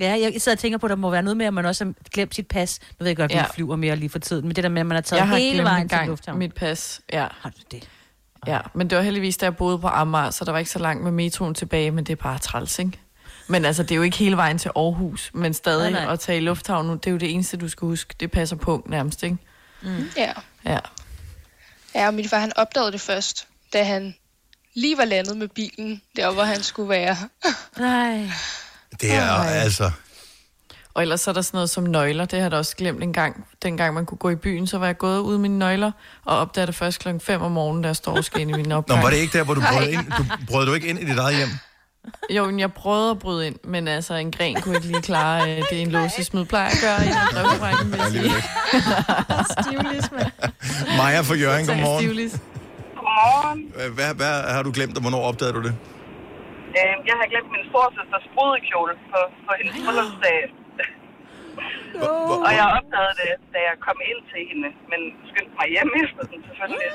[0.00, 1.84] Ja, jeg sidder og tænker på, at der må være noget med, at man også
[1.84, 2.78] har glemt sit pas.
[2.82, 3.42] Nu ved jeg godt, at vi Ja.
[3.44, 3.50] ja.
[3.54, 5.36] flyver mere lige for tiden, men det der med, at man har taget Jeg har
[5.36, 6.38] hele vejen en til gang lufthavn.
[6.38, 7.00] mit pas.
[7.12, 7.26] Ja.
[7.30, 7.88] Har du det?
[8.46, 10.78] Ja, men det var heldigvis, da jeg boede på Amager, så der var ikke så
[10.78, 12.92] langt med metroen tilbage, men det er bare træls, ikke?
[13.48, 16.12] Men altså, det er jo ikke hele vejen til Aarhus, men stadig Nej, nej.
[16.12, 18.14] at tage i lufthavnen, det er jo det eneste, du skal huske.
[18.20, 19.36] Det passer på nærmest, ikke?
[19.82, 20.10] Mm.
[20.16, 20.32] Ja.
[20.64, 20.78] Ja.
[21.94, 24.14] Ja, og min far han opdagede det først, da han
[24.74, 27.16] lige var landet med bilen, der hvor han skulle være.
[27.78, 28.30] Nej.
[29.00, 29.52] Det er Ej.
[29.52, 29.90] altså...
[30.94, 32.24] Og ellers så er der sådan noget som nøgler.
[32.24, 33.46] Det har jeg da også glemt en gang.
[33.62, 35.92] Dengang man kunne gå i byen, så var jeg gået ud med mine nøgler,
[36.24, 38.54] og opdagede det først klokken 5 om morgenen, da jeg står og skal ind i
[38.54, 39.02] min Nå, opgang.
[39.02, 40.12] var det ikke der, hvor du brød ind?
[40.18, 41.48] Du, brød du ikke ind i dit eget hjem?
[42.36, 45.38] Jo, men jeg prøvede at bryde ind, men altså en gren kunne ikke lige klare
[45.50, 48.42] øh, det, en låsesmid plejer at gøre i en sige.
[49.56, 50.32] Stivlis, mand.
[50.98, 52.00] Maja fra Jørgen, godmorgen.
[52.00, 52.32] Stivlis.
[52.96, 53.60] Godmorgen.
[53.76, 55.74] Hvad, hvad, hvad har du glemt, og hvornår opdagede du det?
[56.78, 60.38] Øh, jeg har glemt min storsøsters brudekjole på, på hendes bryllupsdag.
[62.46, 66.22] Og jeg opdagede det, da jeg kom ind til hende, men skyndte mig hjem efter
[66.30, 66.90] den selvfølgelig.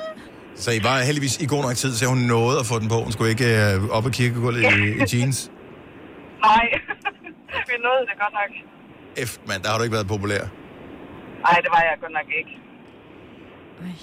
[0.63, 2.97] Så I var heldigvis i god nok tid, så hun nåede at få den på.
[3.05, 5.37] Hun skulle ikke øh, op ad kirkegulvet i, i jeans.
[6.47, 6.65] Nej,
[7.69, 8.51] vi nåede det godt nok.
[9.29, 10.43] F, mand, der har du ikke været populær.
[11.47, 12.53] Nej, det var jeg godt nok ikke.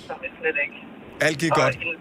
[0.06, 0.78] Så det slet ikke.
[1.26, 1.74] Alt gik Og godt.
[1.74, 2.00] Hendes,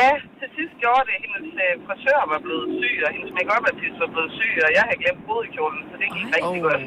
[0.00, 1.16] ja, til sidst gjorde det.
[1.24, 4.82] Hendes øh, frisør var blevet syg, og hendes make artist var blevet syg, og jeg
[4.88, 6.82] havde glemt brudekjolen, så det gik rigtig godt.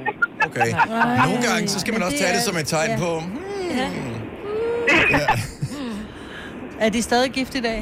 [0.47, 0.69] Okay.
[1.27, 3.09] Nogle gange, så skal man også tage det som et tegn på...
[3.19, 4.15] hmm,
[6.85, 7.79] Er de stadig gift i dag?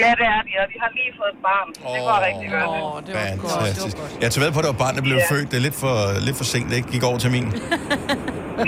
[0.00, 1.68] Ja, det er de, og de har lige fået et barn.
[1.74, 2.64] så Det går rigtig godt.
[2.64, 4.22] Åh, det var godt.
[4.22, 5.26] Jeg tager ved på, at det var barnet blev Ja.
[5.34, 5.46] født.
[5.50, 5.94] Det er lidt for,
[6.26, 7.46] lidt for sent, det ikke gik over til min.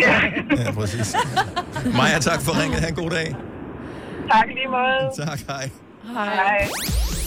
[0.07, 0.12] Ja,
[0.79, 1.09] præcis.
[1.99, 2.79] Maja, tak for ringet.
[2.81, 3.29] Ha' en god dag.
[4.33, 5.03] Tak lige måde.
[5.27, 5.71] Tak, hej.
[6.14, 6.69] Hej.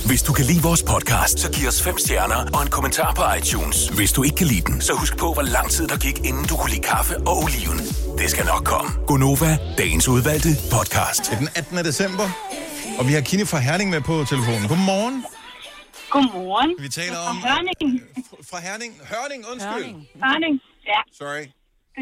[0.09, 3.23] Hvis du kan lide vores podcast, så giv os fem stjerner og en kommentar på
[3.39, 3.87] iTunes.
[3.87, 6.45] Hvis du ikke kan lide den, så husk på, hvor lang tid der gik, inden
[6.49, 7.77] du kunne lide kaffe og oliven.
[8.19, 8.89] Det skal nok komme.
[9.07, 11.21] Gonova, dagens udvalgte podcast.
[11.25, 11.77] Det er den 18.
[11.89, 12.27] december,
[12.99, 14.65] og vi har Kine fra Herning med på telefonen.
[14.71, 15.17] Godmorgen.
[16.15, 16.71] Godmorgen.
[16.85, 17.35] Vi taler om...
[17.41, 18.01] Fra Hørning.
[18.49, 18.91] Fra Herning.
[19.11, 19.85] Hørning, undskyld.
[20.25, 20.53] Hørning,
[20.91, 20.99] ja.
[21.19, 21.43] Sorry.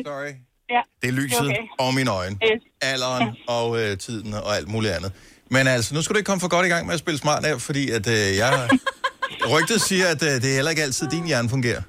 [0.06, 0.34] Sorry.
[0.76, 0.82] Ja.
[1.02, 1.64] Det er lyset okay.
[1.84, 2.36] og mine øjne.
[2.50, 2.62] Yes.
[2.92, 3.28] Alderen
[3.58, 5.12] og øh, tiden og alt muligt andet.
[5.56, 7.44] Men altså, nu skal du ikke komme for godt i gang med at spille smart
[7.50, 8.54] af, fordi at øh, jeg...
[9.54, 11.84] Rygtet siger, at øh, det er heller ikke altid, din hjerne fungerer.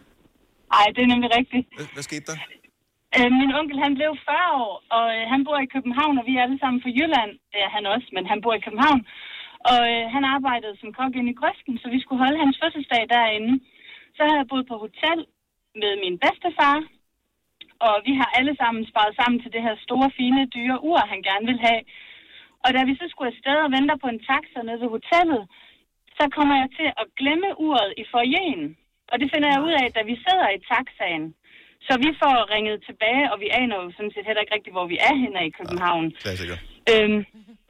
[0.78, 1.64] Ej, det er nemlig rigtigt.
[1.76, 2.38] Hvad, hvad skete der?
[3.16, 6.32] Øh, min onkel, han blev 40 år, og øh, han bor i København, og vi
[6.36, 7.32] er alle sammen fra Jylland.
[7.52, 9.00] Det er han også, men han bor i København.
[9.72, 13.02] Og øh, han arbejdede som kok inde i Grøften, så vi skulle holde hans fødselsdag
[13.14, 13.52] derinde.
[14.16, 15.18] Så havde jeg boet på hotel
[15.82, 16.76] med min bedstefar,
[17.86, 21.22] og vi har alle sammen sparet sammen til det her store, fine, dyre ur, han
[21.28, 21.82] gerne vil have.
[22.64, 25.42] Og da vi så skulle afsted og venter på en taxa nede ved hotellet,
[26.18, 28.64] så kommer jeg til at glemme uret i foyeren.
[29.10, 31.24] Og det finder jeg ud af, da vi sidder i taxaen.
[31.86, 34.86] Så vi får ringet tilbage, og vi aner jo sådan set heller ikke rigtigt, hvor
[34.92, 36.06] vi er henne i København.
[36.26, 36.56] Klassiker.
[36.90, 37.20] Øhm,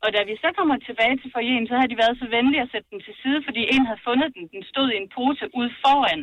[0.05, 2.71] og da vi så kommer tilbage til foyeren, så havde de været så venlige at
[2.73, 4.45] sætte den til side, fordi en havde fundet den.
[4.55, 6.21] Den stod i en pose ude foran.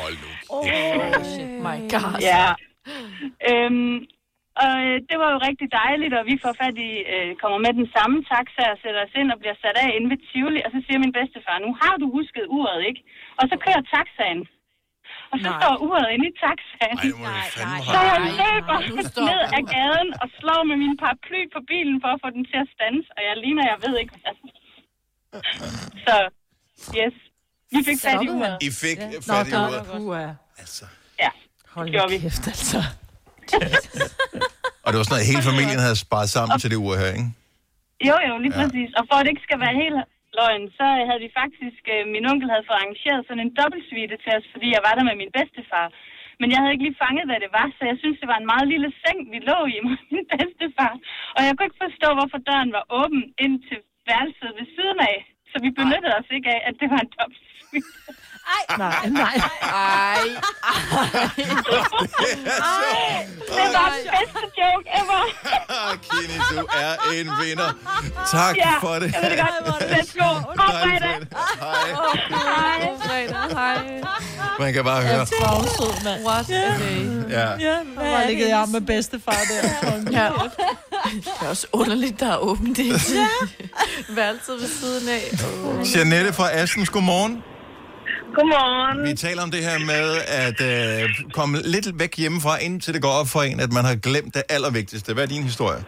[0.00, 0.30] Hold nu.
[0.56, 0.64] Oh,
[1.66, 2.16] my God.
[2.30, 2.46] Ja.
[3.50, 3.96] Øhm,
[4.64, 7.72] og øh, det var jo rigtig dejligt, og vi får fat i, øh, kommer med
[7.80, 10.60] den samme taxa og sætter os ind og bliver sat af inde ved Tivoli.
[10.66, 13.00] Og så siger min bedstefar, nu har du husket uret, ikke?
[13.40, 14.42] Og så kører taxaen.
[15.32, 15.58] Og så Nej.
[15.60, 16.96] står uret inde i taxaen.
[16.98, 17.16] Ej, du
[17.56, 21.60] fandme så jeg løber Nu stopper ned ad gaden og slår med min paraply på
[21.70, 23.06] bilen for at få den til at stands.
[23.16, 24.34] Og jeg ligner, jeg ved ikke hvad.
[26.06, 26.16] Så,
[27.00, 27.14] yes.
[27.74, 28.56] Vi fik fat i uret.
[28.68, 29.06] I fik Ja.
[29.32, 29.82] fat i Nå, uret.
[29.96, 30.26] Puha.
[30.62, 30.84] Altså.
[30.84, 31.03] Ja,
[31.76, 32.18] Hold gjorde vi.
[32.24, 32.80] kæft, altså.
[34.84, 37.30] Og det var sådan noget, hele familien havde sparet sammen til det ur her, ikke?
[38.08, 38.60] Jo, jo, lige ja.
[38.60, 38.90] præcis.
[38.98, 39.98] Og for at det ikke skal være helt
[40.38, 44.32] løgn, så havde vi faktisk, øh, min onkel havde fået arrangeret sådan en dobbeltsvite til
[44.38, 45.86] os, fordi jeg var der med min bedstefar.
[46.40, 48.50] Men jeg havde ikke lige fanget, hvad det var, så jeg synes, det var en
[48.52, 50.92] meget lille seng, vi lå i med min bedstefar.
[51.36, 55.16] Og jeg kunne ikke forstå, hvorfor døren var åben ind til værelset ved siden af.
[55.54, 57.88] Så vi benyttede os ikke af, at det var en dobbeltsvite.
[58.56, 59.36] Ej, nej, nej.
[59.62, 60.24] Ej.
[63.58, 65.22] Det var den bedste joke ever.
[66.06, 67.70] Kini, du er en vinder.
[68.32, 69.12] Tak ja, for det.
[69.14, 69.82] Jeg ved det godt.
[69.94, 70.28] Let's go.
[70.60, 71.16] God fredag.
[71.60, 71.88] Hej.
[72.30, 72.86] Hej.
[72.86, 73.36] God fredag.
[73.52, 74.00] Hej.
[74.58, 75.26] Man kan bare høre.
[75.26, 76.24] Travsød, mand.
[76.26, 77.30] What a day.
[77.30, 77.38] Ja.
[77.38, 79.62] Ja, jeg var ligget arm med bedstefar der.
[80.10, 80.30] Ja.
[81.04, 83.26] Det er også underligt, der er åbent det ja.
[84.16, 85.24] værelset ved siden af.
[85.64, 85.96] Oh.
[85.96, 87.42] Jeanette fra Assens, godmorgen.
[88.34, 89.08] Godmorgen.
[89.10, 93.10] Vi taler om det her med at øh, komme lidt væk hjemmefra, indtil det går
[93.10, 95.14] op for en, at man har glemt det allervigtigste.
[95.14, 95.84] Hvad er din historie?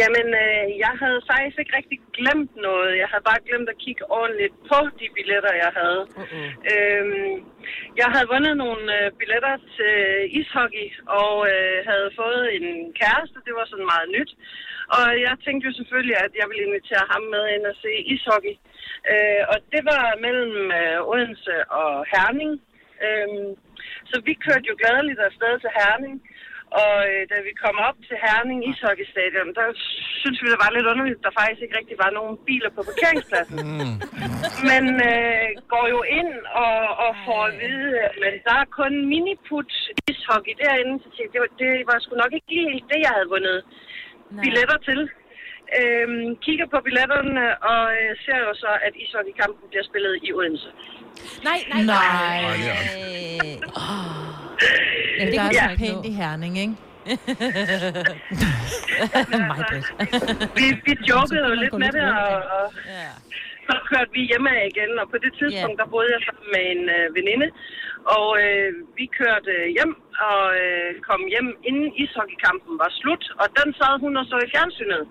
[0.00, 2.90] Jamen, øh, jeg havde faktisk ikke rigtig glemt noget.
[3.02, 6.02] Jeg havde bare glemt at kigge ordentligt på de billetter, jeg havde.
[6.20, 6.48] Uh-uh.
[6.72, 7.34] Øhm,
[8.00, 9.94] jeg havde vundet nogle øh, billetter til
[10.38, 10.86] ishockey,
[11.20, 12.68] og øh, havde fået en
[13.00, 13.38] kæreste.
[13.46, 14.32] Det var sådan meget nyt.
[14.96, 18.54] Og jeg tænkte jo selvfølgelig, at jeg ville invitere ham med ind og se ishockey.
[19.12, 22.52] Øh, og det var mellem øh, Odense og Herning.
[23.06, 23.50] Øhm,
[24.10, 26.14] så vi kørte jo gladeligt afsted til Herning.
[26.82, 29.66] Og øh, da vi kom op til Herning Ishockeystadion, der
[30.20, 32.82] synes vi, det var lidt underligt, at der faktisk ikke rigtig var nogen biler på
[32.90, 33.58] parkeringspladsen.
[33.68, 33.94] Mm.
[34.70, 36.32] Men øh, går jo ind
[36.64, 38.12] og, og får at vide, at
[38.48, 39.72] der er kun miniput
[40.10, 40.94] ishockey derinde.
[41.02, 43.58] Så tænkte det var, det var sgu nok ikke helt det, jeg havde vundet
[44.44, 45.00] billetter til.
[45.80, 50.70] Øhm, kigger på billetterne og øh, ser jo så, at ishockeykampen bliver spillet i Odense.
[51.48, 52.40] Nej, nej, Nej.
[55.18, 56.74] Ja, det er altså jeg ikke pænt i Herning, ikke?
[60.56, 62.72] vi, vi jokede jo lidt med det, og, og
[63.66, 66.82] så kørte vi hjemme igen, og på det tidspunkt, der boede jeg sammen med en
[66.96, 67.48] øh, veninde,
[68.16, 69.92] og øh, vi kørte øh, hjem
[70.28, 74.48] og øh, kom hjem, inden ishockeykampen var slut, og den sad hun og så i
[74.54, 75.02] fjernsynet.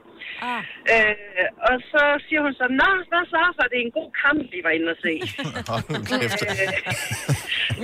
[0.49, 0.61] Ah.
[0.93, 4.41] Øh, og så siger hun så, Nå, hvad så, for det er en god kamp,
[4.53, 5.13] vi var inde og se.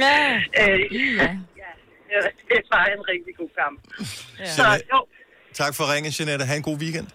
[0.04, 0.18] Ja.
[0.62, 0.80] Øh,
[1.22, 1.30] ja.
[1.64, 1.72] ja.
[2.52, 3.78] Det var en rigtig god kamp.
[4.40, 4.46] Ja.
[4.46, 5.00] Så jo,
[5.54, 6.46] Tak for ringen, Jeanette.
[6.50, 7.08] Ha' en god weekend.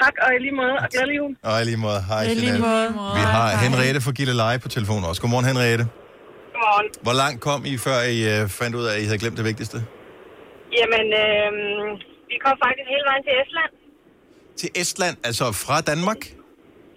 [0.00, 1.32] Tak og i lige måde, og glædelig jul.
[1.50, 2.00] Og i lige måde.
[2.10, 2.86] Hej, I lige måde.
[3.18, 5.20] Vi har Henriette fra Gilleleje på telefon også.
[5.22, 5.84] Godmorgen, Henriette.
[6.52, 6.88] Godmorgen.
[7.06, 9.46] Hvor langt kom I, før I uh, fandt ud af, at I havde glemt det
[9.52, 9.78] vigtigste?
[10.78, 11.50] Jamen, øh,
[12.30, 13.72] vi kom faktisk hele vejen til Estland.
[14.60, 16.20] Til Estland, altså fra Danmark?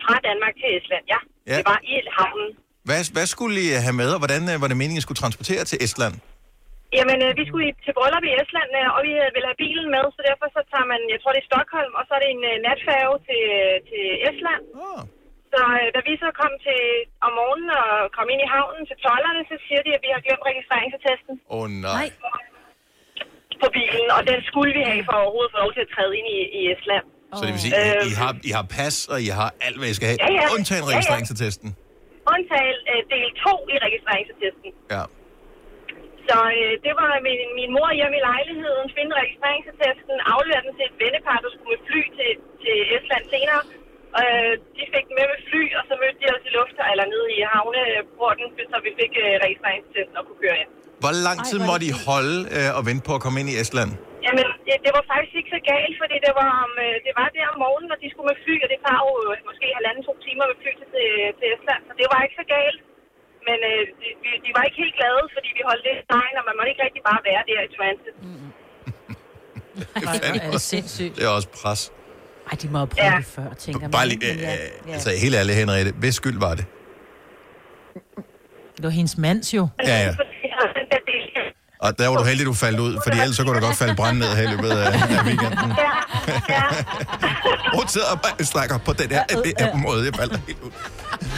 [0.05, 1.19] Fra Danmark til Estland, ja.
[1.51, 1.57] Ja.
[1.57, 2.49] Det var i havnen.
[2.88, 5.63] Hvad, hvad skulle I have med, og hvordan uh, var det meningen, I skulle transportere
[5.71, 6.13] til Estland?
[6.97, 9.62] Jamen, øh, vi skulle i- til bryllup i Estland, øh, og vi øh, ville have
[9.65, 12.21] bilen med, så derfor så tager man, jeg tror det er Stockholm, og så er
[12.23, 14.63] det en øh, natfærge til, øh, til Estland.
[14.86, 15.02] Oh.
[15.54, 16.82] Så øh, da vi så kom til
[17.25, 20.21] om morgenen og kom ind i havnen til tollerne, så siger de, at vi har
[20.25, 22.08] glemt registreringsattesten Åh oh, nej.
[23.63, 26.13] på bilen, og den skulle vi have for overhovedet at få lov til at træde
[26.19, 27.06] ind i, i Estland.
[27.38, 29.89] Så det vil sige, I, I, har, I har pas, og I har alt, hvad
[29.93, 30.45] I skal have, Ja, ja.
[30.56, 30.93] undtagen Ja, ja.
[30.93, 31.69] registreringsattesten.
[32.34, 34.69] Undtagen øh, del 2 i registreringsattesten.
[34.95, 35.04] Ja.
[36.30, 40.86] Så øh, det var min, min mor hjemme i lejligheden, finde registreringsattesten, aflevere den til
[40.89, 42.32] et vennepar, der skulle med fly til,
[42.63, 43.62] til Estland senere.
[44.22, 47.06] Øh, de fik den med med fly, og så mødte de os i luft, eller
[47.13, 50.70] nede i havneporten, så vi fik øh, registreringsattesten og kunne køre ind.
[51.04, 53.92] Hvor lang tid måtte I holde øh, og vente på at komme ind i Estland?
[54.26, 57.28] Jamen, det, det var faktisk ikke så galt, fordi det var, om, øh, det var
[57.38, 60.02] der om morgenen, og de skulle med fly, og det tager jo øh, måske halvanden,
[60.10, 62.80] to timer med fly til, til- til Estland, så det var ikke så galt.
[63.47, 66.43] Men øh, de, de, de var ikke helt glade, fordi vi holdt lidt tegn, og
[66.49, 68.15] man måtte ikke rigtig bare være der i transit.
[70.10, 71.13] Ej, er det sindssygt.
[71.15, 71.82] Det er også pres.
[72.52, 73.91] Ej, de må have prøvet det før, tænker man.
[73.91, 76.65] Bare lige, øh, øh, altså helt ærligt, Henriette, hvis skyld var det?
[78.75, 79.67] Det var hendes mands jo.
[79.91, 80.15] Ja, ja.
[81.86, 83.95] Og der var du heldig, du faldt ud, fordi ellers så kunne der godt falde
[83.95, 85.71] brand ned her i løbet af, af weekenden.
[87.78, 90.71] Hun sidder og bare snakker på den her, det her måde, jeg falder helt ud.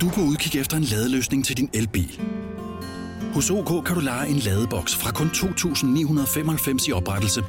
[0.00, 2.20] Du på udkig efter en ladeløsning til din elbil?
[3.34, 7.44] Hos OK kan du lege en ladeboks fra kun 2.995 i oprettelse,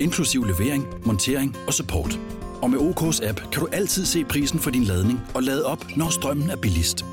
[0.00, 2.20] inklusiv levering, montering og support.
[2.62, 5.96] Og med OK's app kan du altid se prisen for din ladning og lade op,
[5.96, 7.04] når strømmen er billigst.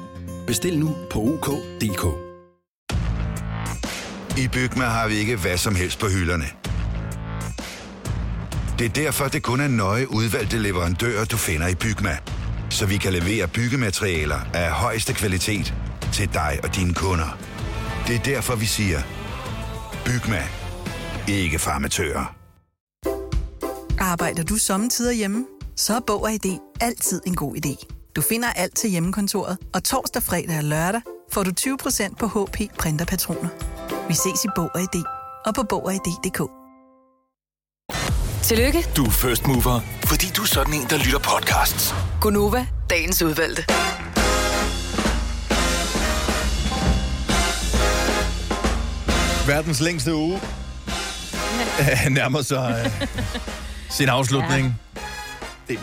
[0.47, 2.05] Bestil nu på OK.dk.
[4.37, 6.45] I Bygma har vi ikke hvad som helst på hylderne.
[8.79, 12.17] Det er derfor, det kun er nøje udvalgte leverandører, du finder i Bygma.
[12.73, 15.73] Så vi kan levere byggematerialer af højeste kvalitet
[16.13, 17.37] til dig og dine kunder.
[18.07, 19.01] Det er derfor, vi siger,
[20.05, 20.43] Bygma.
[21.27, 22.35] Ikke farmatører.
[23.99, 25.45] Arbejder du sommetider hjemme?
[25.75, 27.85] Så er Bog og ID altid en god idé.
[28.15, 31.01] Du finder alt til hjemmekontoret, og torsdag, fredag og lørdag
[31.33, 33.49] får du 20% på HP printerpatroner.
[34.07, 35.03] Vi ses i Bog og ID
[35.45, 36.62] og på Bog og ID.dk.
[38.43, 41.95] Tillykke, Du er first mover, fordi du er sådan en, der lytter podcasts.
[42.21, 43.63] Gunova, dagens udvalgte.
[49.47, 50.39] Verdens længste uge
[51.79, 53.07] øh, nærmer sig øh,
[53.89, 54.79] sin afslutning.
[55.67, 55.79] Det,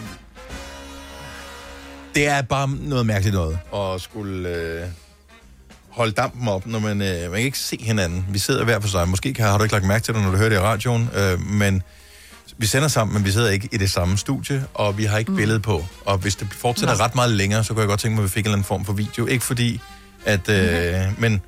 [2.14, 4.86] det er bare noget mærkeligt noget at skulle øh,
[5.88, 8.26] holde dampen op, når man, øh, man kan ikke se hinanden.
[8.28, 9.08] Vi sidder hver for sig.
[9.08, 11.10] Måske kan, har du ikke lagt mærke til det, når du hører det i radioen,
[11.14, 11.82] øh, men
[12.60, 15.30] vi sender sammen, men vi sidder ikke i det samme studie, og vi har ikke
[15.30, 15.36] mm.
[15.36, 15.84] billede på.
[16.04, 17.04] Og hvis det fortsætter Nå.
[17.04, 18.64] ret meget længere, så kunne jeg godt tænke mig, at vi fik en eller anden
[18.64, 19.26] form for video.
[19.26, 19.80] Ikke fordi,
[20.24, 20.48] at...
[20.48, 21.14] Øh, Mhm.
[21.20, 21.42] Men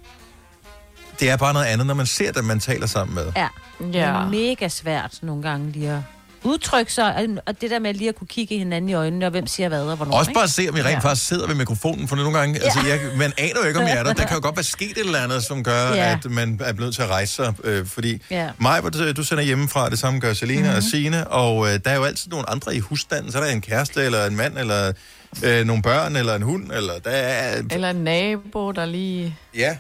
[1.20, 3.32] det er bare noget andet, når man ser dem, man taler sammen med.
[3.36, 3.48] Ja.
[3.78, 6.00] Det er mega svært nogle gange lige at
[6.45, 9.47] udtrykke sig, og det der med lige at kunne kigge hinanden i øjnene, og hvem
[9.47, 10.18] siger hvad og hvornår.
[10.18, 10.38] Også ikke?
[10.38, 10.99] bare se, om vi rent ja.
[10.99, 12.64] faktisk sidder ved mikrofonen, for nogle gange, ja.
[12.64, 14.12] altså, jeg, man aner jo ikke, om jeg er der.
[14.12, 16.12] Der kan jo godt være sket et eller andet, som gør, Ja.
[16.12, 18.49] at man er nødt til at rejse sig, øh, fordi Ja.
[18.59, 18.82] mig,
[19.16, 20.76] du sender hjemmefra, det samme gør Selina mm-hmm.
[20.76, 23.51] og Signe, og øh, der er jo altid nogle andre i husstanden, så er der
[23.51, 24.93] en kæreste, eller en mand, eller
[25.45, 27.62] øh, nogle børn, eller en hund, eller der er...
[27.70, 29.76] Eller en nabo, der lige Ja,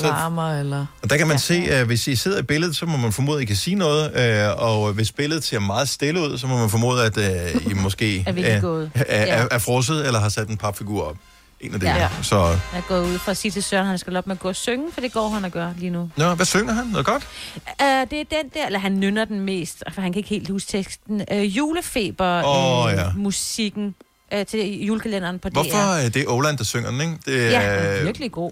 [0.00, 0.86] så- larmer, eller...
[1.02, 1.40] Og der kan man ja.
[1.40, 3.74] se, at hvis I sidder i billedet, så må man formode, at I kan sige
[3.74, 7.66] noget, øh, og hvis billedet ser meget stille ud, så må man formode, at øh,
[7.70, 8.90] I måske Er gået.
[8.94, 9.02] er,
[9.42, 11.16] er, er, frosset, eller har sat en papfigur op.
[11.60, 11.86] En af det.
[11.86, 12.08] Ja.
[12.22, 14.36] Så, Jeg er gået ud for at sige til Søren, at han skal op med
[14.36, 16.10] at gå og synge, for det går han at gøre lige nu.
[16.16, 16.86] Nå, hvad synger han?
[16.86, 17.26] Noget godt?
[17.56, 20.50] Uh, det er den der, eller han nynner den mest, for han kan ikke helt
[20.50, 21.22] huske teksten.
[21.32, 23.04] Uh, julefeber, Åh, øh, ja.
[23.16, 23.94] musikken
[24.34, 25.52] uh, til julekalenderen på DR.
[25.52, 27.14] Hvorfor er det Oland, der synger den, ikke?
[27.26, 28.50] Det, Ja, er- den er virkelig god.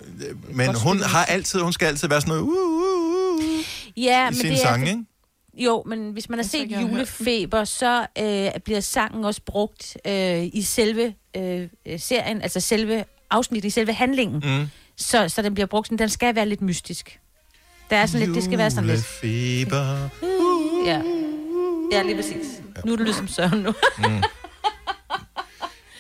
[0.51, 3.65] Men Godt hun har altid, hun skal altid være sådan noget, uh, uh, uh,
[4.05, 4.57] Ja, i men det er...
[4.57, 5.05] sange, ikke?
[5.57, 10.63] Jo, men hvis man har set julefeber, så øh, bliver sangen også brugt øh, i
[10.63, 11.69] selve øh,
[11.99, 14.43] serien, altså selve afsnittet, i selve handlingen.
[14.59, 14.67] Mm.
[14.97, 17.19] Så, så den bliver brugt sådan, den skal være lidt mystisk.
[17.91, 19.01] Der er sådan lidt, det skal være sådan lidt...
[19.23, 20.09] Julefeber.
[20.87, 21.01] Ja,
[21.93, 22.47] ja lige præcis.
[22.85, 23.73] Nu er du ligesom Søren nu.
[23.99, 24.23] Mm.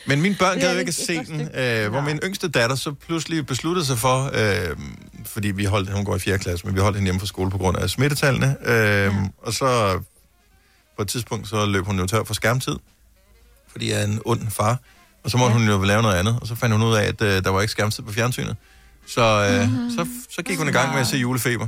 [0.07, 2.93] Men mine børn gad jo ikke at se den, øh, hvor min yngste datter så
[2.93, 4.77] pludselig besluttede sig for, øh,
[5.27, 6.39] fordi vi holdt, hun går i 4.
[6.39, 9.11] klasse, men vi holdt hende hjemme fra skole på grund af smittetallene, øh, ja.
[9.43, 10.01] og så
[10.97, 12.77] på et tidspunkt, så løb hun jo tør for skærmtid,
[13.73, 14.79] fordi jeg er en ond far,
[15.25, 15.59] og så måtte ja.
[15.59, 17.61] hun jo lave noget andet, og så fandt hun ud af, at øh, der var
[17.61, 18.57] ikke skærmtid på fjernsynet.
[19.07, 19.73] Så, øh, Mhm.
[19.73, 19.91] mm-hmm.
[19.91, 21.67] så, så gik hun i gang med at se julefeber.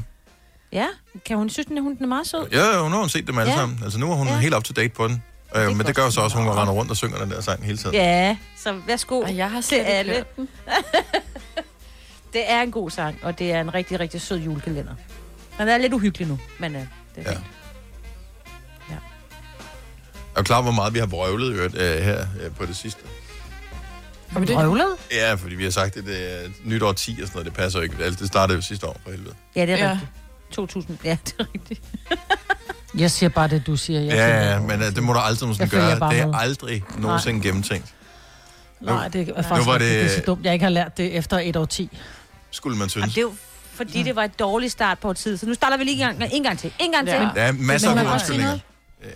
[0.72, 0.86] Ja,
[1.26, 2.46] kan hun synes, den, hun den er meget sød?
[2.52, 3.58] Ja, nu har hun set dem alle Ja.
[3.58, 3.78] sammen.
[3.84, 4.38] Altså nu er hun ja.
[4.38, 5.22] helt up to date på den.
[5.56, 7.40] Øh, men det gør jo så også, at hun render rundt og synger den der
[7.40, 7.94] sang hele tiden.
[7.94, 10.24] Ja, så værsgo Og jeg har til alle.
[12.32, 14.94] det er en god sang, og det er en rigtig, rigtig sød julekalender.
[15.58, 17.30] Den er lidt uhyggelig nu, men øh, det er Ja.
[17.30, 17.44] fint.
[20.36, 22.76] Er du klar, hvor meget vi har vrøvlet i øvrigt, øh, her øh, på det
[22.76, 23.00] sidste?
[24.28, 24.56] Har vi det?
[24.56, 24.86] Røvlet?
[25.12, 27.46] Ja, fordi vi har sagt, at det er et nyt år 10 og sådan noget.
[27.46, 27.96] Det passer ikke.
[28.04, 29.34] Altså, det startede jo sidste år, for helvede.
[29.56, 29.84] Ja, det er Ja.
[29.84, 29.90] ja.
[29.92, 30.10] rigtigt.
[30.52, 31.82] 2000, ja, det er rigtigt.
[32.98, 34.00] Jeg siger bare det, du siger.
[34.00, 36.10] Jeg Ja, følger- ja, men øh, det må du aldrig nogensinde gøre.
[36.10, 36.34] Det er med.
[36.38, 37.86] aldrig nogensinde gennemtænkt.
[38.80, 39.90] Nej, det er Nu faktisk var var det...
[39.90, 41.98] det- er så dumt, jeg ikke har lært det efter et år 10.
[42.50, 43.06] Skulle man Og synes.
[43.14, 43.32] det er jo
[43.74, 46.32] fordi, det var et dårligt start på tid, så nu starter vi lige en gang,
[46.32, 46.72] en gang til.
[46.80, 47.14] En gang til.
[47.14, 48.58] Der er masser Men af man gode kan også sige undskyldninger.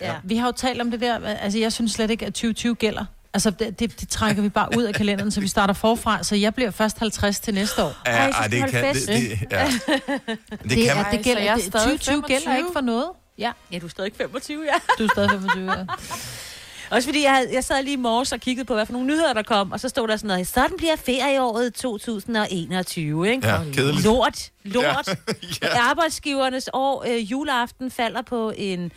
[0.01, 0.13] Ja.
[0.23, 3.05] Vi har jo talt om det der, altså jeg synes slet ikke, at 2020 gælder.
[3.33, 6.35] Altså det, det, det trækker vi bare ud af kalenderen, så vi starter forfra, så
[6.35, 7.93] jeg bliver først 50 til næste år.
[8.07, 8.83] Ja, ej, det kan...
[8.95, 9.65] Det, det, ja.
[9.67, 12.57] Det, Det, kan er, det gælder, jeg er det, stadig 2020 gælder 25.
[12.57, 13.05] ikke for noget.
[13.37, 14.73] Ja, Ja, du er stadig 25, ja.
[14.97, 15.85] du er stadig 25, ja.
[16.95, 19.07] Også fordi jeg, havde, jeg sad lige i morges og kiggede på, hvad for nogle
[19.07, 23.47] nyheder, der kom, og så stod der sådan noget, sådan bliver ferieåret 2021, ikke?
[23.47, 24.03] Ja, kedeligt.
[24.05, 25.07] Lort, lort.
[25.07, 25.13] Ja.
[25.67, 25.79] ja.
[25.79, 28.91] Arbejdsgivernes år, øh, juleaften falder på en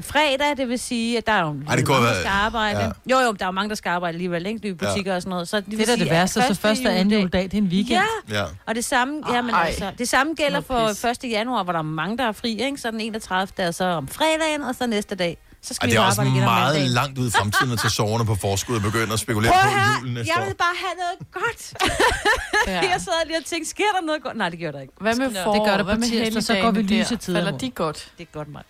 [0.00, 2.80] fredag, det vil sige, at der er jo Ej, det kunne mange, der skal arbejde.
[2.80, 2.90] ja.
[3.10, 4.68] Jo, jo, der er jo mange, der skal arbejde alligevel, ikke?
[4.68, 5.48] I butikker og sådan noget.
[5.48, 7.64] Så det, Det er sige, det værste, så første og anden juledag, det er en
[7.66, 8.00] weekend.
[8.30, 8.44] Ja, Ja.
[8.66, 11.04] og det samme, jamen, Ej, altså, det samme gælder for pis.
[11.04, 11.30] 1.
[11.30, 12.78] januar, hvor der er mange, der er fri, ikke?
[12.78, 13.48] Så den 31.
[13.56, 15.36] er så om fredagen, og så næste dag.
[15.64, 16.34] Så skal Ej, vi det er jo også meget
[16.74, 16.88] mandagen.
[16.90, 19.78] langt ud i fremtiden at tage soverne på forskud og begynde at spekulere Prøv på
[19.98, 20.46] julen næste jeg år.
[20.46, 21.62] vil bare have noget godt.
[22.66, 22.72] Ja.
[22.80, 24.36] Jeg sad lige og tænkte, sker der noget godt?
[24.36, 24.92] Nej, det gør der ikke.
[25.00, 25.54] Hvad med forår?
[25.54, 27.16] Det gør det på tirsdag, så går vi lyse der?
[27.16, 28.08] tider Falder de godt?
[28.18, 28.64] Det er godt, Mark.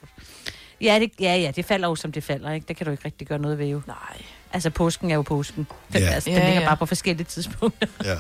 [0.83, 2.64] Ja, det, ja, ja, det falder jo, som det falder, ikke?
[2.68, 3.83] Det kan du ikke rigtig gøre noget ved, jo.
[3.87, 3.97] Nej.
[4.53, 5.66] Altså, påsken er jo påsken.
[5.93, 6.09] Den, Ja.
[6.09, 6.66] altså, den Ja, ligger ja.
[6.68, 7.87] bare på forskellige tidspunkter.
[8.05, 8.16] Ja.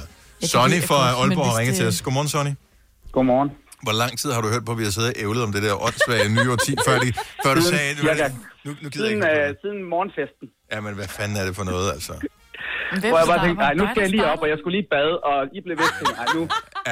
[0.46, 2.02] Sonny fra Aalborg har ringet til os.
[2.02, 2.50] Godmorgen, Sonny.
[3.12, 3.50] Godmorgen.
[3.82, 5.62] Hvor lang tid har du hørt på, at vi har siddet og ævlet om det
[5.62, 7.08] der åndssvage nye årti, før, de,
[7.44, 8.32] før du Siden- sagde,
[8.64, 9.48] nu, nu, nu gider jeg Siden, ikke.
[9.48, 10.46] øh, siden morgenfesten.
[10.72, 12.12] Ja, men hvad fanden er det for noget, altså?
[13.12, 15.14] Hvor jeg bare tænkte, nej, nu skal jeg lige op, og jeg skulle lige bade,
[15.30, 16.42] og I blev ved til, nej, nu...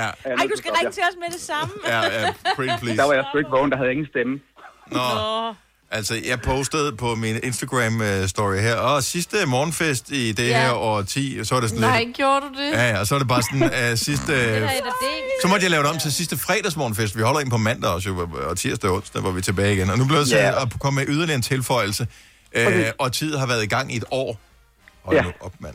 [0.00, 1.72] Ja, jeg Ej, du skal ringe til os med det samme.
[1.92, 2.22] ja, ja
[2.56, 2.96] pretty please.
[3.00, 4.34] Der var jeg sgu ikke vågen, der havde ingen stemme.
[4.92, 5.54] Nå,
[5.90, 10.60] altså, jeg postede på min Instagram-story her, og sidste morgenfest i det Ja.
[10.62, 12.16] her år 10, så er det sådan Nej, lidt...
[12.16, 12.70] gjorde du det?
[12.72, 13.62] Ja, ja, og så er det bare sådan,
[13.92, 14.54] uh, sidste...
[14.54, 14.80] Det det.
[15.42, 17.16] Så måtte jeg lave det om til sidste fredagsmorgenfest.
[17.16, 19.74] Vi holder en på mandag også, jo, og tirsdag og onsdag, hvor vi er tilbage
[19.74, 19.90] igen.
[19.90, 20.50] Og nu bliver jeg Ja.
[20.52, 20.62] yeah.
[20.62, 22.06] at komme med yderligere en tilføjelse.
[22.52, 24.38] Øh, og tid har været i gang i et år.
[25.02, 25.22] Hold Ja.
[25.22, 25.74] nu op, mand.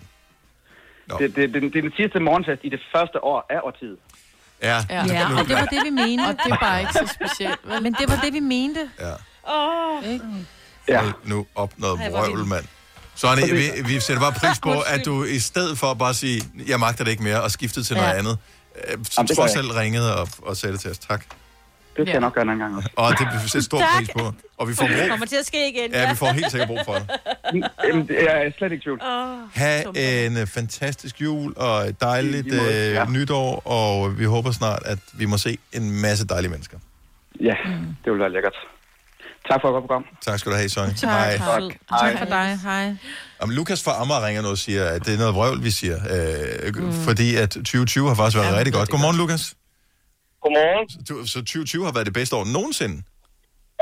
[1.07, 1.17] Nå.
[1.19, 3.97] Det, det, det, det er den sidste morgenfest i det første år af årtiet.
[4.63, 6.21] Ja, Ja, ja og det var det, vi mente.
[6.21, 7.59] Og det er bare ikke så specielt.
[7.63, 7.83] Vel?
[7.83, 8.89] Men det var det, vi mente.
[8.99, 9.13] Ja.
[9.53, 10.03] Åh.
[10.13, 10.25] Ikke?
[10.87, 11.01] Ja.
[11.23, 12.65] nu op noget vrøvl, mand.
[13.15, 16.43] Sonny, vi, vi sætter bare pris på, at du i stedet for bare at sige,
[16.67, 18.17] jeg magter det ikke mere, og skifte til noget Ja.
[18.17, 18.37] andet,
[18.75, 19.63] øh, Jamen, som det gør trods jeg.
[19.63, 20.97] alt ringede og, og sagde det til os.
[20.97, 21.25] Tak.
[21.97, 22.89] Det skal jeg nok gøre en anden gang også.
[22.95, 24.33] Og det vi sætter stor pris på.
[24.57, 25.09] Og vi får Det brug.
[25.09, 25.91] kommer til at ske igen.
[25.91, 27.09] Ja, vi får helt sikkert brug for det.
[27.89, 29.01] Jamen, det er jeg slet ikke tvivl.
[29.03, 29.81] Oh, Ha'
[30.25, 33.05] en øh, fantastisk jul og et dejligt I lige måde, øh, ja.
[33.05, 36.77] nytår, og vi håber snart, at vi må se en masse dejlige mennesker.
[37.41, 37.55] Ja,
[38.05, 38.53] det vil være lækkert.
[39.49, 40.05] Tak for at program.
[40.25, 40.93] Tak skal du have, Sonny.
[40.93, 41.37] Tak, Hej.
[41.37, 41.61] tak.
[41.99, 42.59] tak for dig.
[42.63, 42.95] Hej.
[43.39, 45.97] Om Lukas fra Amager ringer nu og siger, at det er noget vrøvl, vi siger.
[46.65, 46.91] Øh, mm.
[46.93, 48.89] Fordi at 2020 har faktisk været ja, rigtig godt.
[48.89, 49.53] Godmorgen, Lukas.
[50.45, 50.85] Godmorgen.
[51.07, 52.97] Så, så 2020 har været det bedste år nogensinde.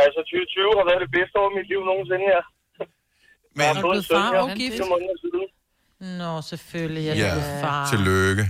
[0.04, 2.42] Altså, 2020 har været det bedste år i mit liv nogensinde her.
[3.58, 4.80] Men, jeg har fået en søn far her gift?
[4.94, 5.46] måneder siden.
[6.22, 7.04] Nå, selvfølgelig.
[7.10, 7.64] Jeg Ja, ja.
[7.64, 7.82] far.
[7.94, 8.44] tillykke.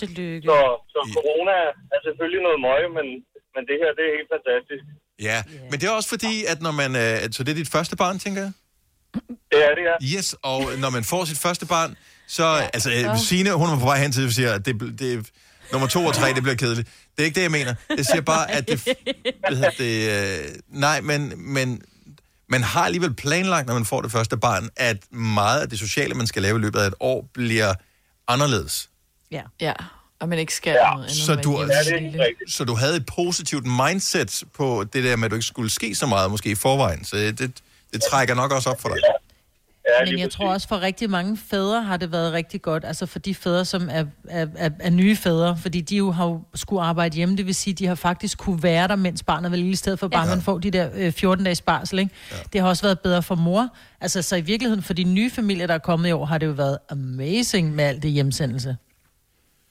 [0.00, 0.46] Tillykke.
[0.50, 0.58] Så,
[0.94, 1.56] så corona
[1.94, 3.06] er selvfølgelig noget møje, men,
[3.54, 4.84] men det her, det er helt fantastisk.
[5.28, 5.38] Ja,
[5.70, 6.90] men det er også fordi, at når man...
[7.02, 8.52] Øh, så det er dit første barn, tænker jeg?
[9.52, 10.16] Det er det, ja.
[10.16, 11.90] Yes, og når man får sit første barn,
[12.36, 12.44] så...
[12.44, 12.68] Ja.
[12.76, 15.10] Altså, øh, Signe, hun er på vej hen til, at siger, at det, det,
[15.74, 16.88] nummer to og tre, det bliver kedeligt.
[17.16, 17.74] Det er ikke det, jeg mener.
[17.96, 18.80] Jeg siger bare, at det...
[19.48, 21.82] Hedder det øh, nej, men, men
[22.48, 26.14] man har alligevel planlagt, når man får det første barn, at meget af det sociale,
[26.14, 27.74] man skal lave i løbet af et år, bliver
[28.28, 28.88] anderledes.
[29.30, 29.42] Ja.
[29.60, 29.72] ja.
[30.20, 30.90] Og man ikke skal ja.
[30.90, 31.16] noget andet.
[31.16, 31.68] Så du,
[32.48, 35.94] så du havde et positivt mindset på det der med, at du ikke skulle ske
[35.94, 37.04] så meget, måske i forvejen.
[37.04, 37.38] Så det,
[37.92, 38.98] det trækker nok også op for dig.
[39.04, 39.12] Ja,
[40.06, 42.84] Men jeg tror også, for rigtig mange fædre har det været rigtig godt.
[42.84, 46.24] Altså for de fædre, som er, er, er, er nye fædre, fordi de jo har
[46.26, 47.36] jo skulle arbejde hjemme.
[47.36, 49.98] Det vil sige, de har faktisk kunne være der, mens barnet var lille, i stedet
[49.98, 50.34] for bare, ja.
[50.34, 51.98] man får de der øh, 14-dages barsel.
[51.98, 52.10] Ikke?
[52.30, 52.36] Ja.
[52.52, 53.68] Det har også været bedre for mor.
[54.00, 56.46] Altså så i virkeligheden, for de nye familier, der er kommet i år, har det
[56.46, 58.76] jo været amazing med alt det hjemsendelse.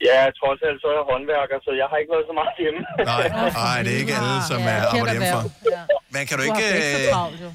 [0.04, 2.80] Ja, trods alt så er jeg håndværker, så jeg har ikke været så meget hjemme.
[3.10, 3.28] Nej,
[3.66, 5.38] nej, det er ikke alle, som Ja, er kendt arbejder hjemmefra.
[5.38, 5.88] erhverv.
[6.14, 7.50] Men kan du Du ikke, øh, travlt, jo.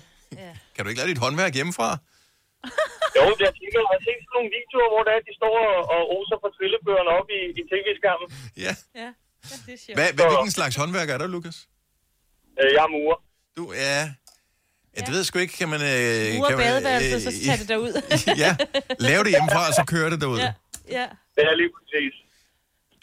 [0.76, 1.90] kan du ikke lave dit håndværk hjemmefra?
[3.18, 5.78] Jo, jeg tænker, jeg har set sådan nogle videoer, hvor der er, de står og,
[5.96, 8.28] og oser på trillebøgerne op i, i tv-skærmen.
[8.66, 8.74] Ja.
[9.02, 9.10] ja.
[9.66, 9.98] det er sjovt.
[10.00, 11.58] Hvad, hvad, hvilken slags håndværk er der, Lukas?
[12.62, 13.20] Øh, jeg er murer.
[13.58, 14.00] Du, ja...
[14.96, 15.82] Ja, det ved jeg sgu ikke, kan man...
[15.82, 17.92] Øh, Ude kan af man, badeværelset, så øh, tager det derud.
[18.44, 18.52] ja,
[19.10, 20.40] lave det hjemmefra, og så kører det derud.
[20.40, 20.54] ja.
[20.98, 21.06] ja.
[21.36, 22.14] Det er lige præcis.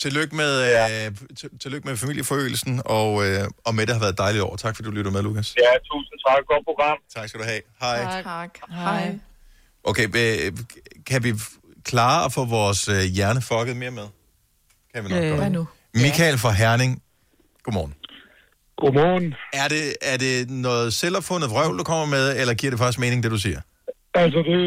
[0.05, 4.19] Tillykke med, øh, til, tillykke med familieforøgelsen, og, øh, og med det har været et
[4.19, 4.57] dejligt år.
[4.57, 5.49] Tak fordi du lytter med, Lukas.
[5.65, 6.41] Ja, tusind tak.
[6.47, 6.99] Godt program.
[7.15, 7.63] Tak skal du have.
[7.81, 8.23] Hej.
[8.23, 8.59] Tak.
[8.71, 9.19] Hej.
[9.91, 10.53] Okay, øh,
[11.11, 11.31] kan vi
[11.91, 14.09] klare at få vores øh, hjerne fucket mere med?
[14.93, 15.53] Kan vi nok Øh, godt.
[15.59, 15.63] nu?
[16.05, 16.93] Michael fra Herning.
[17.65, 17.95] Godmorgen.
[18.83, 19.27] Godmorgen.
[19.63, 20.35] Er det, er det
[20.69, 23.61] noget selvopfundet vrøvl, du kommer med, eller giver det faktisk mening, det du siger?
[24.23, 24.59] Altså, det,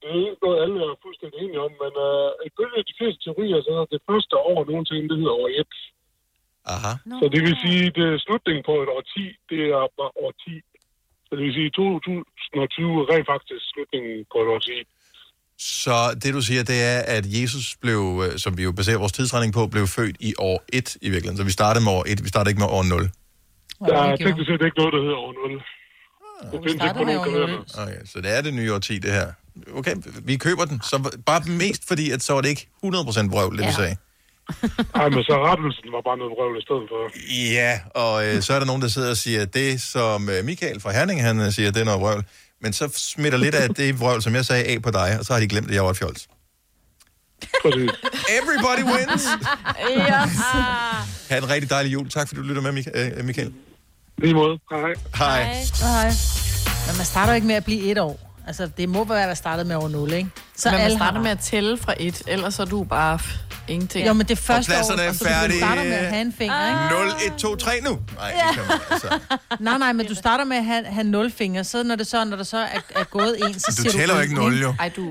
[0.00, 3.58] det er ikke noget, alle er fuldstændig enige om, men uh, ifølge de fleste teorier,
[3.66, 5.66] så er det første år nogensinde, det hedder år 1.
[6.74, 6.92] Aha.
[7.20, 10.52] Så det vil sige, er slutningen på et år 10, det er bare år 10.
[11.32, 14.70] Så det vil sige, 2020 er rent faktisk slutningen på et år 10.
[15.80, 19.12] Så det du siger, det er, at Jesus blev, øh, som vi jo baserer vores
[19.12, 21.38] tidsregning på, blev født i år 1 i virkeligheden.
[21.40, 23.10] Så vi startede med år 1, vi startede ikke med år 0.
[23.88, 25.62] Der er teknisk set ikke noget, der hedder år 0.
[26.52, 27.54] Det findes ikke på nogen.
[27.82, 29.28] Okay, så det er det nye år 10, det her.
[29.78, 30.80] Okay, vi køber den.
[30.90, 33.70] Så bare mest fordi, at så var det ikke 100% vrøvl, det ja.
[33.70, 33.96] du sagde.
[34.96, 37.00] Nej, men så rettelsen var bare noget vrøvl i stedet for.
[37.58, 40.44] Ja, og øh, så er der nogen, der sidder og siger, at det, som øh,
[40.44, 42.24] Michael fra Herning, han øh, siger, det er noget vrøvl.
[42.60, 45.32] Men så smitter lidt af det vrøvl, som jeg sagde, af på dig, og så
[45.32, 46.28] har de glemt, at jeg var et fjols.
[48.38, 49.24] Everybody wins!
[50.08, 50.20] ja.
[51.30, 52.08] Ha' en rigtig dejlig jul.
[52.10, 53.52] Tak, fordi du lytter med, øh, Michael.
[54.18, 54.58] Lige måde.
[54.70, 54.94] Hej.
[55.18, 55.42] Hej.
[55.80, 56.10] Hej.
[56.86, 58.31] Men man starter ikke med at blive et år.
[58.46, 60.30] Altså, det må være, der startede med år 0, ikke?
[60.56, 63.18] Så Men man alle starter har- med at tælle fra et, ellers er du bare
[63.22, 63.38] f-
[63.68, 64.06] ingenting.
[64.06, 65.58] Jo, men det første år, er altså, du færdige.
[65.58, 67.04] starter med at have en finger, ikke?
[67.04, 67.90] 0, 1, 2, 3 nu.
[68.16, 69.18] Nej, det kan man altså.
[69.60, 72.24] Nej, nej, men du starter med at have, have 0 fingre, så når det så,
[72.24, 73.98] når der så er, er gået en, så Du siger du...
[73.98, 74.74] tæller jo ikke nul, jo.
[74.80, 75.02] Ej, du...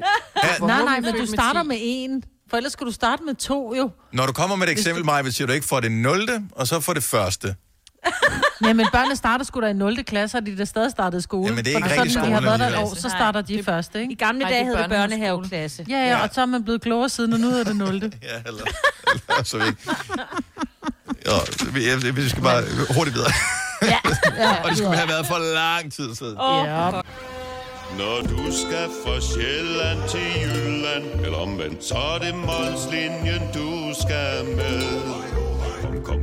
[0.62, 2.24] Nej, nej, men du starter med en.
[2.50, 3.90] For ellers skulle du starte med to, jo.
[4.14, 6.30] Når du kommer med et eksempel, Maja, siger du ikke for det 0.
[6.52, 7.56] og så for det første.
[8.66, 10.04] Ja, men børnene starter sgu da i 0.
[10.04, 11.48] klasse, og de der stadig startede i skole.
[11.48, 12.96] Jamen, det er ikke Og rigtig sådan, når de har skole været der et år,
[12.96, 14.12] så starter de først, ikke?
[14.12, 15.86] I gamle dage hed det børnehaveklasse.
[15.90, 17.88] Ja, ja, og så er man blevet klogere siden, og nu er det 0.
[18.02, 18.08] Ja,
[18.46, 18.64] eller,
[19.28, 19.82] eller så vi ikke.
[21.28, 22.64] Jo, vi, vi skal bare
[22.96, 23.32] hurtigt videre.
[23.84, 24.00] Ja.
[24.64, 26.38] og det skulle have været for lang tid siden.
[26.66, 26.92] Ja.
[27.98, 34.46] Når du skal fra Sjælland til Jylland Eller omvendt, så er det Molslinjen, du skal
[34.56, 34.82] med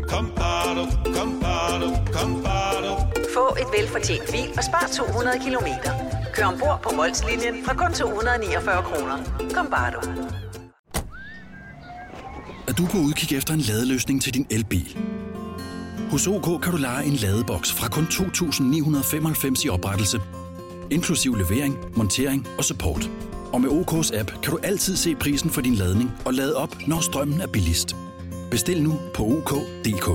[0.08, 0.82] Kom, bado,
[1.16, 2.90] kom, bado, kom, bado.
[3.34, 5.92] Få et velfortjent bil og spar 200 kilometer.
[6.34, 9.16] Kør ombord på Molslinjen fra kun 249 kroner.
[9.54, 10.00] Kom bare du.
[12.68, 14.98] Er du på udkig efter en ladeløsning til din elbil.
[16.10, 20.20] Hos OK kan du lege en ladeboks fra kun 2.995 i oprettelse,
[20.90, 23.10] inklusiv levering, montering og support.
[23.52, 26.76] Og med OK's app kan du altid se prisen for din ladning og lade op,
[26.86, 27.96] når strømmen er billigst.
[28.50, 30.08] Bestil nu på OK.dk.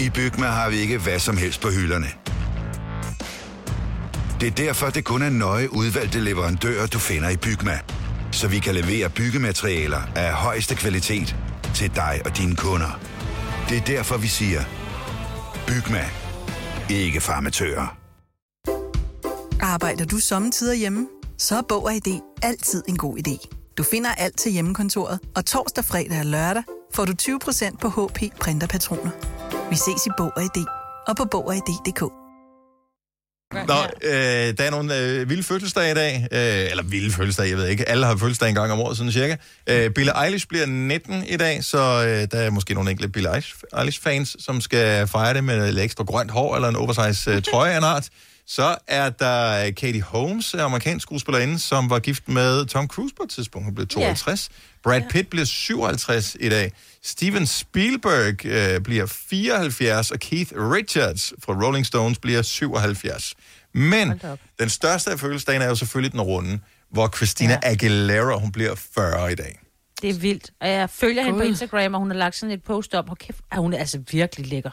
[0.00, 2.06] I Bygma har vi ikke hvad som helst på hylderne.
[4.40, 7.78] Det er derfor, det kun er nøje udvalgte leverandører, du finder i Bygma.
[8.32, 11.36] Så vi kan levere byggematerialer af højeste kvalitet
[11.74, 13.00] til dig og dine kunder.
[13.68, 14.60] Det er derfor, vi siger,
[15.66, 16.04] Bygma.
[16.90, 17.96] Ikke farmatører.
[19.60, 21.06] Arbejder du sommetider hjemme?
[21.38, 23.55] Så er Bog og ID altid en god idé.
[23.78, 26.62] Du finder alt til hjemmekontoret, og torsdag, fredag og lørdag
[26.94, 29.10] får du 20% på HP printerpatroner.
[29.70, 30.64] Vi ses i Bog og ID
[31.08, 32.00] og på Bog og ID.dk.
[33.52, 36.28] Nå, øh, der er nogle øh, vilde fødselsdage i dag.
[36.32, 37.88] Øh, eller vilde fødselsdage, jeg ved ikke.
[37.88, 39.36] Alle har fødselsdag en gang om året, sådan cirka.
[39.66, 43.42] Øh, Billie Eilish bliver 19 i dag, så øh, der er måske nogle enkelte Billie
[43.78, 47.72] Eilish-fans, som skal fejre det med lidt ekstra grønt hår eller en oversize øh, trøje
[47.72, 48.08] af en art.
[48.46, 53.30] Så er der Katie Holmes, amerikansk skuespillerinde, som var gift med Tom Cruise på et
[53.30, 53.64] tidspunkt.
[53.64, 54.48] Hun blev 62.
[54.82, 56.72] Brad Pitt bliver 57 i dag.
[57.02, 63.34] Steven Spielberg øh, bliver 74, og Keith Richards fra Rolling Stones bliver 77.
[63.74, 64.20] Men
[64.58, 66.58] den største af fødselsdagen er jo selvfølgelig den runde,
[66.90, 67.70] hvor Christina ja.
[67.70, 69.60] Aguilera, hun bliver 40 i dag.
[70.02, 70.50] Det er vildt.
[70.60, 71.44] Og jeg følger hende på.
[71.44, 73.08] Instagram, og hun har lagt sådan et post op.
[73.08, 74.70] Hold kæft, ah, hun er altså virkelig lækker.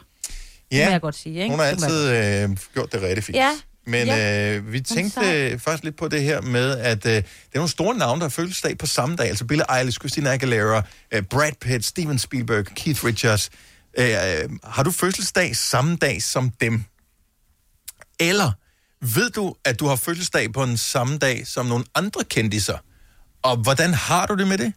[0.72, 1.50] Ja, Det må jeg godt sige, ikke?
[1.50, 3.36] hun har altid øh, gjort det rigtig fint.
[3.36, 3.50] Ja.
[3.86, 4.54] Men Ja.
[4.56, 7.18] øh, vi tænkte faktisk lidt på det her med, at øh, det
[7.52, 9.28] er nogle store navne, der har fødselsdag på samme dag.
[9.28, 13.50] Altså Billie Eilish, Christina Aguilera, øh, Brad Pitt, Steven Spielberg, Keith Richards.
[13.98, 16.84] Øh, øh, har du fødselsdag samme dag som dem?
[18.20, 18.52] Eller
[19.00, 22.78] ved du, at du har fødselsdag på en samme dag som nogle andre kendiser?
[23.42, 24.72] Og hvordan har du det med det?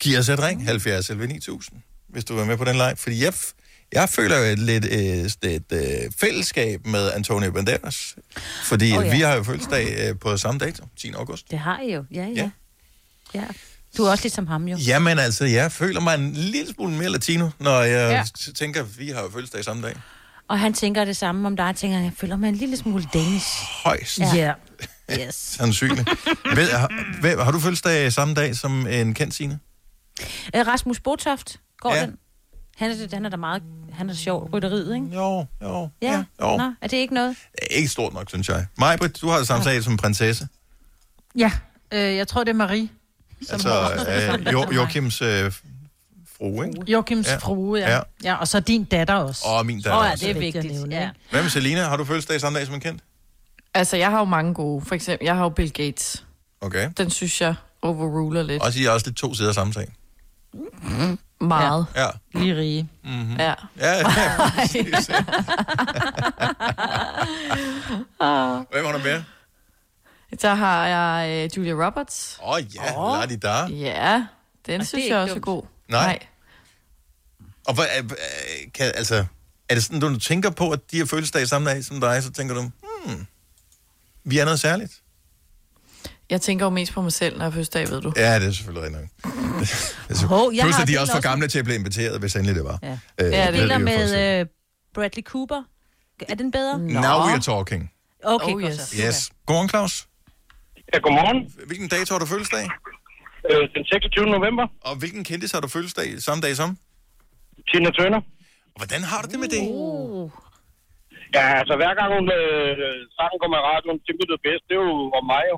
[0.00, 2.94] Giv os et ring, 70 11 9000, hvis du vil med på den leg.
[2.98, 3.52] Fordi jeg, f-
[3.92, 8.16] jeg føler jo et lidt øh, et, et, øh, fællesskab med Antonio Banderas.
[8.64, 9.10] Fordi oh, ja.
[9.14, 11.12] vi har jo fødselsdag øh, på samme dato, 10.
[11.12, 11.50] august.
[11.50, 12.50] Det har I jo, ja, ja.
[13.34, 13.40] Ja.
[13.40, 13.44] ja.
[13.98, 14.76] Du er også ligesom ham jo.
[14.76, 18.52] Jamen altså, jeg føler mig en lille smule mere latino, når jeg Ja.
[18.54, 19.96] tænker, at vi har jo fødselsdag samme dag.
[20.48, 21.64] Og han tænker det samme om dig.
[21.64, 23.46] Jeg tænker, jeg føler mig en lille smule danish.
[23.84, 24.18] Højst.
[24.18, 24.52] Ja.
[25.20, 25.34] Yes.
[25.58, 26.08] Sandsynligt.
[26.54, 29.58] Ved, har, har du fødselsdag samme dag som en kendt sine?
[30.54, 32.00] Rasmus Botoft, går Ja.
[32.00, 32.06] ja.
[32.06, 32.16] den?
[32.76, 33.62] Han er, han er da meget
[33.92, 35.06] han er sjov, rytteriet, ikke?
[35.14, 35.88] Jo, jo.
[36.02, 36.56] Ja, jo.
[36.56, 37.36] Nå, er det ikke noget?
[37.70, 38.66] Ikke stort nok, synes jeg.
[38.78, 40.48] Majbrit, du har det samme sag som prinsesse.
[41.38, 41.52] Ja,
[41.92, 42.88] øh, jeg tror, det er Marie.
[43.50, 43.68] Altså,
[44.46, 45.52] øh, jo, Joachims øh,
[46.38, 46.92] frue, ikke?
[46.92, 47.32] Joachims Ja.
[47.32, 47.38] ja.
[47.38, 47.88] frue, ja.
[47.90, 47.96] Ja.
[47.96, 48.02] ja.
[48.24, 48.34] ja.
[48.34, 49.42] og så din datter også.
[49.46, 50.26] Og min datter Åh, ja, også.
[50.26, 50.90] det er vigtigt.
[50.92, 51.10] Ja.
[51.30, 51.82] Hvad med Selina?
[51.82, 53.02] Har du fødselsdag samme dag som en kendt?
[53.74, 54.84] Altså, jeg har jo mange gode.
[54.84, 56.24] For eksempel, jeg har jo Bill Gates.
[56.60, 56.90] Okay.
[56.96, 58.62] Den synes jeg overruler lidt.
[58.62, 59.92] Også I er også lidt to sider af samme sag.
[61.48, 61.86] Meget.
[61.96, 62.06] Ja.
[62.34, 62.88] Lige rige.
[63.04, 63.36] Mm-hmm.
[63.36, 63.54] Ja.
[63.78, 64.04] Ja, ja,
[64.56, 65.06] præcis.
[68.70, 69.24] Hvem har du mere?
[70.40, 72.38] Så har jeg øh, Julia Roberts.
[72.42, 73.18] Åh oh, ja, oh.
[73.18, 73.68] lad de der.
[73.68, 74.26] Ja,
[74.66, 75.62] den Og synes er jeg også er god.
[75.88, 76.18] Nej.
[77.66, 78.10] Og hvad, øh,
[78.74, 79.24] kan, altså,
[79.68, 82.32] er det sådan, du tænker på, at de har fødselsdag samme dag som dig, så
[82.32, 83.26] tænker du, hmm,
[84.24, 85.01] vi er noget særligt?
[86.32, 88.12] Jeg tænker jo mest på mig selv, når jeg er fødselsdag, ved du.
[88.16, 89.08] Ja, det er selvfølgelig rigtigt nok.
[90.10, 92.32] altså, Hov, jeg plus, at de er også for gamle til at blive inviteret, hvis
[92.36, 92.78] endelig det var.
[92.82, 92.94] Ja.
[93.20, 93.80] Øh, Ja, for os.
[93.90, 94.46] med øh,
[94.94, 95.60] Bradley Cooper.
[96.32, 96.74] Er den bedre?
[96.78, 97.82] Now we are talking.
[98.34, 98.80] Okay, Oh, godt yes.
[98.80, 99.02] så.
[99.06, 99.18] Yes.
[99.46, 99.94] Godmorgen, Claus.
[100.94, 101.38] Ja, godmorgen.
[101.70, 102.64] Hvilken dato har du fødselsdag?
[103.50, 104.26] Øh, den 26.
[104.36, 104.64] november.
[104.88, 106.70] Og hvilken kendis har du fødselsdag samme dag som?
[107.68, 108.20] Tina Turner.
[108.78, 109.62] Hvordan har du det med det?
[109.70, 110.30] Uh.
[111.36, 112.72] Ja, altså hver gang hun øh,
[113.18, 114.62] sangen kommer i radioen, det bliver det bedst.
[114.68, 115.56] Det er jo om mig jo.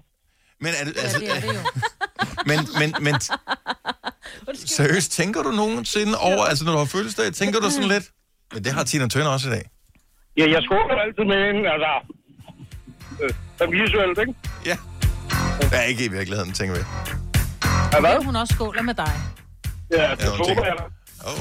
[0.60, 1.60] Men er det, altså, Ja, det er det jo.
[2.50, 3.14] men, men, men
[4.66, 8.04] seriøst, tænker du nogensinde over, altså når du har fødselsdag, tænker du sådan lidt,
[8.52, 9.70] men det har Tina Turner også i dag.
[10.36, 11.92] Ja, jeg skåler altid med hende, altså.
[13.24, 14.34] Øh, som visuelt, ikke?
[14.66, 14.76] Ja.
[15.60, 16.80] Det er ikke i virkeligheden, tænker vi.
[17.92, 18.24] Ja, hvad?
[18.24, 19.12] Hun også skåler med dig.
[19.90, 20.76] Ja, det Ja, håber jeg.
[21.26, 21.40] Oh.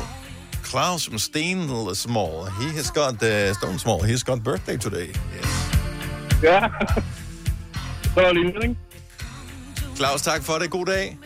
[0.64, 2.46] Klaus from Stene Small.
[2.60, 4.00] He has got uh, Stone Small.
[4.02, 5.08] He's got birthday today.
[5.08, 5.50] Yes.
[6.44, 6.60] Ja.
[8.14, 8.78] Så er det lige?
[9.96, 10.70] Claus, tak for det.
[10.72, 11.18] God dag.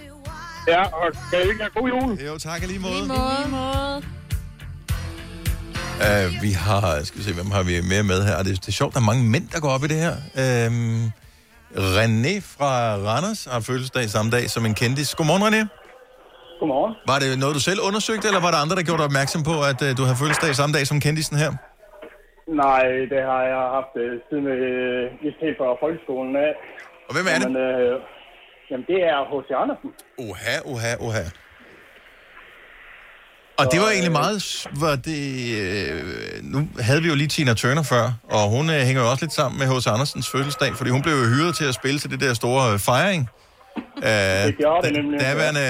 [0.68, 2.20] Ja, og kan I ikke have god jul?
[2.28, 2.94] Jo, tak i lige måde.
[2.94, 4.04] Lige måde.
[6.08, 8.38] Uh, vi har, skal vi se, hvem har vi mere med her?
[8.38, 10.16] Det, det er sjovt, der er mange mænd, der går op i det her.
[10.42, 10.72] Uh,
[11.96, 12.72] René fra
[13.10, 15.16] Randers har fødselsdag samme dag som en kendis.
[15.16, 15.62] Godmorgen, René.
[16.60, 16.94] Godmorgen.
[17.08, 19.56] Var det noget, du selv undersøgte, eller var der andre, der gjorde dig opmærksom på,
[19.72, 21.52] at uh, du har fødselsdag samme dag som kendisen her?
[22.66, 26.52] Nej, det har jeg haft øh, siden øh, vist helt fra folkeskolen af.
[27.08, 27.46] Og hvem er det?
[27.46, 27.94] Jamen, øh,
[28.72, 29.50] jamen det er H.C.
[29.64, 29.90] Andersen.
[30.20, 31.24] Oha, oha, oha.
[33.60, 34.42] Og det var egentlig meget...
[34.42, 36.04] s- Var det, øh,
[36.44, 39.34] nu havde vi jo lige Tina Turner før, og hun øh, hænger jo også lidt
[39.34, 39.88] sammen med H.C.
[39.88, 42.80] Andersens fødselsdag, fordi hun blev jo hyret til at spille til det der store øh,
[42.80, 43.30] fejring.
[43.98, 45.62] Øh, Det gjorde det nemlig, Daværende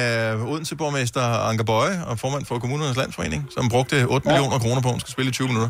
[0.44, 4.36] øh, Odense-borgmester Anker Bøje og formand for Kommunernes Landsforening, som brugte 8 ja.
[4.36, 5.70] millioner kroner på, at hun skal spille i 20 minutter.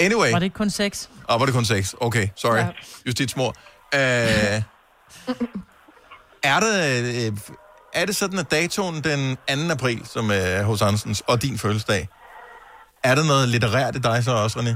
[0.00, 0.30] Anyway.
[0.32, 1.10] Var det ikke kun seks?
[1.24, 1.94] Og var det kun 6?
[2.00, 2.56] Okay, sorry.
[2.56, 2.66] Ja.
[3.06, 3.54] Justitsmor.
[3.94, 4.62] Øh,
[6.42, 6.74] er, det,
[7.20, 7.32] øh,
[8.00, 9.20] er det sådan, at datoen den
[9.68, 9.74] 2.
[9.76, 12.08] april, som er hos Andersens, og din fødselsdag,
[13.04, 14.74] er der noget litterært i dig så også, René?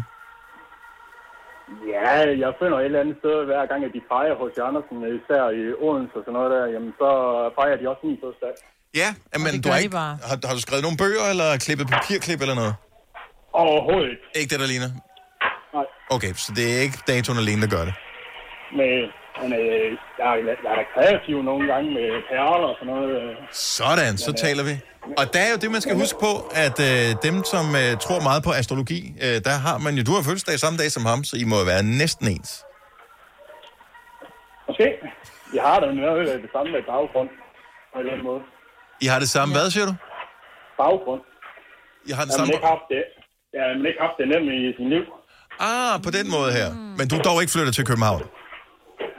[1.94, 2.10] Ja,
[2.44, 5.62] jeg finder et eller andet sted, hver gang at de fejrer hos Andersen, især i
[5.86, 7.08] Odense og sådan noget der, jamen så
[7.58, 8.54] fejrer de også min fødselsdag.
[9.00, 9.08] Ja,
[9.44, 9.96] men du har, ikke,
[10.30, 12.74] har, har du skrevet nogle bøger, eller klippet papirklip eller noget?
[13.62, 14.24] Overhovedet ikke.
[14.40, 14.90] Ikke det, der ligner?
[15.76, 15.86] Nej.
[16.16, 17.94] Okay, så det er ikke datoen alene, der gør det.
[18.78, 18.88] Men,
[19.40, 19.86] men øh,
[20.18, 23.10] jeg, er, jeg er da kreativ nogle gange med perler og sådan noget.
[23.20, 23.36] øh.
[23.78, 24.74] Sådan, så øh, taler vi.
[25.20, 26.32] Og der er jo det, man skal huske på,
[26.64, 30.12] at øh, dem, som øh, tror meget på astrologi, øh, der har man jo, du
[30.16, 32.50] har fødselsdag samme dag som ham, så I må jo være næsten ens.
[34.68, 34.86] Måske.
[35.56, 37.30] Jeg har da noget af det samme med baggrund.
[37.92, 38.42] På en eller anden måde.
[39.04, 39.56] I har det samme, ja.
[39.58, 39.94] hvad siger du?
[40.82, 41.22] Baggrund.
[42.08, 42.52] Jeg har det samme.
[42.54, 43.04] ikke haft det.
[43.54, 45.04] Jeg har ikke haft det nemt i sin liv.
[45.70, 46.68] Ah, på den måde her.
[46.98, 48.22] Men du er dog ikke flyttet til København?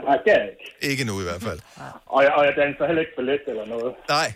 [0.08, 0.66] Nej, det er jeg ikke.
[0.92, 1.60] Ikke nu i hvert fald.
[2.16, 3.92] Og jeg, og jeg danser heller ikke ballet eller noget.
[4.10, 4.28] Nej.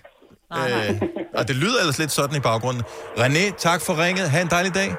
[0.58, 1.02] Øh,
[1.40, 2.84] og det lyder ellers lidt sådan i baggrunden.
[3.24, 4.30] René, tak for ringet.
[4.30, 4.90] Ha' en dejlig dag.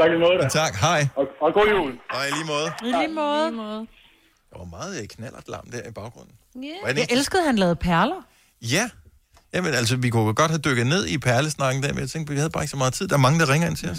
[0.00, 0.48] Tak i måde.
[0.48, 1.00] Tak, hej.
[1.16, 1.92] Og, og god jul.
[2.10, 2.68] Og i lige måde.
[2.82, 3.86] I lige måde.
[4.50, 6.34] Der var meget øh, knallert larm der i baggrunden.
[6.56, 6.74] Yeah.
[6.82, 8.22] Var det Jeg elskede, at han lavede perler.
[8.62, 8.90] Ja.
[9.54, 12.38] Jamen, altså, vi kunne godt have dykket ned i perlesnakken der, men jeg tænkte, vi
[12.38, 13.08] havde bare ikke så meget tid.
[13.08, 13.98] Der er mange, der ringer ind til os.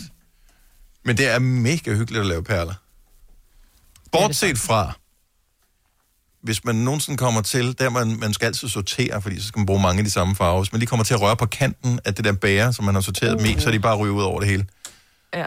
[1.03, 2.73] Men det er mega hyggeligt at lave perler.
[4.11, 4.93] Bortset fra,
[6.47, 9.65] hvis man nogensinde kommer til, der man, man skal altid sortere, fordi så skal man
[9.65, 10.61] bruge mange af de samme farver.
[10.61, 12.93] Hvis man lige kommer til at røre på kanten af det der bære, som man
[12.95, 14.65] har sorteret dem i, så er de bare ryger ud over det hele.
[15.33, 15.45] Ja.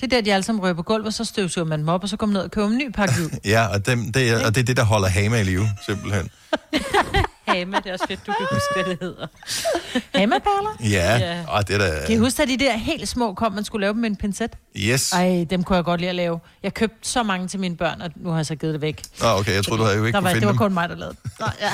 [0.00, 2.02] Det er der, de alle sammen rører på gulvet, og så støvsuger man dem op,
[2.02, 3.38] og så kommer man ned og køber en ny pakke ud.
[3.44, 6.30] Ja, og, dem, det, er, og det er det, der holder Hama i live, simpelthen.
[7.58, 9.26] Hame, det er også fedt, du kan huske, hvad det hedder.
[10.14, 10.76] Hamaperler?
[10.90, 11.44] Ja, Ja.
[11.48, 12.06] og det er da...
[12.06, 14.16] Kan I huske, at de der helt små kom, man skulle lave dem med en
[14.16, 14.50] pincet?
[14.76, 15.12] Yes.
[15.12, 16.40] Ej, dem kunne jeg godt lide at lave.
[16.62, 19.02] Jeg købte så mange til mine børn, og nu har jeg så givet det væk.
[19.20, 20.58] Nå, okay, jeg troede, du havde jo ikke Der kunne var, finde det var dem.
[20.58, 21.30] kun mig, der lavede det.
[21.40, 21.70] Nå, ja.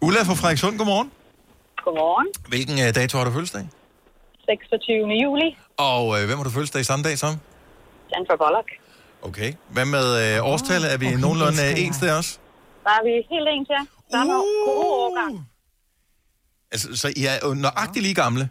[0.06, 1.10] Ulla fra Frederikshund, godmorgen.
[1.84, 2.26] Godmorgen.
[2.48, 3.68] Hvilken uh, dato har du fødselsdag?
[4.44, 4.94] 26.
[5.22, 5.56] juli.
[5.76, 7.34] Og øh, hvem har du fødselsdag samme dag som?
[8.12, 8.68] Sandra Bullock.
[9.22, 9.52] Okay.
[9.68, 10.92] Hvad med øh, årstallet?
[10.92, 12.38] Er vi nogenlunde øh, ens der også?
[12.84, 13.82] Der er vi helt ens, ja.
[14.12, 14.44] Samme år.
[14.66, 15.34] God årgang.
[16.72, 18.44] Altså, så I er jo nøjagtigt lige gamle.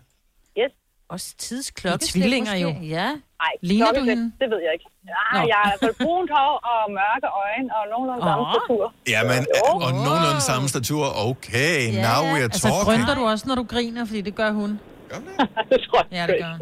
[0.60, 0.72] Yes.
[1.10, 2.06] Også tidsklokke.
[2.06, 2.70] Tvillinger jo.
[2.98, 3.08] Ja.
[3.44, 4.24] Nej, Ligner du hende?
[4.42, 4.86] Det ved jeg ikke.
[5.08, 5.48] Ja, Nå.
[5.48, 8.54] jeg har hvert fald brunt hår og mørke øjne og nogenlunde samme Åh.
[8.56, 8.94] statur.
[9.08, 11.06] Jamen, øh, og nogenlunde samme statur.
[11.30, 11.78] Okay,
[12.08, 12.86] now we are Altså, talking.
[12.86, 14.80] grønter du også, når du griner, fordi det gør hun?
[15.70, 16.28] det tror jeg.
[16.30, 16.58] Ja, det gør.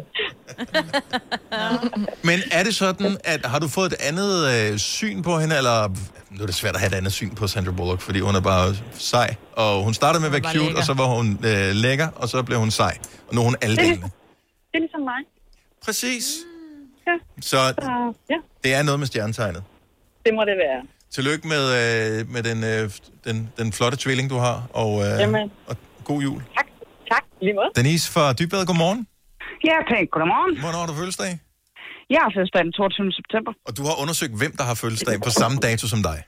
[2.28, 5.88] Men er det sådan, at har du fået et andet øh, syn på hende, eller
[6.30, 8.40] nu er det svært at have et andet syn på Sandra Bullock, fordi hun er
[8.40, 10.78] bare sej, og hun startede med at være cute, lækker.
[10.78, 13.56] og så var hun øh, lækker, og så blev hun sej, og nu er hun
[13.62, 14.00] alle Det er, delene.
[14.00, 14.10] ligesom,
[14.72, 15.20] det er ligesom mig.
[15.84, 16.24] Præcis.
[17.06, 17.12] Ja.
[17.40, 19.62] Så Så, ja, det er noget med stjernetegnet.
[20.26, 20.82] det må det være.
[21.10, 21.64] Tillykke med,
[22.20, 22.90] øh, med den, øh,
[23.24, 25.50] den, den flotte tvilling, du har, og, øh, Jamen.
[25.66, 26.42] og god jul.
[26.56, 26.66] Tak,
[27.46, 27.70] lige måde.
[27.80, 29.00] Denise fra Dybvad, godmorgen.
[29.68, 30.04] Ja, tak.
[30.16, 30.52] Godmorgen.
[30.64, 31.32] Hvornår har du fødselsdag?
[32.14, 33.12] Jeg har fødselsdag den 22.
[33.20, 33.52] september.
[33.68, 36.18] Og du har undersøgt, hvem der har fødselsdag på samme dato som dig.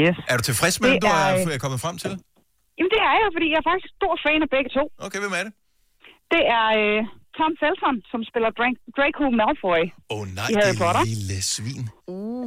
[0.00, 0.16] Yes.
[0.30, 2.10] Er du tilfreds med, Det du er, er- er kommet frem til?
[2.78, 4.84] Jamen, det er jeg, fordi jeg er faktisk stor fan af begge to.
[5.06, 5.52] Okay, hvem er det?
[6.34, 6.98] Det er øh,
[7.38, 9.82] Tom Felton, som spiller Dra- Draco Malfoy.
[10.12, 11.02] Åh oh, nej, det Potter.
[11.12, 11.84] lille svin.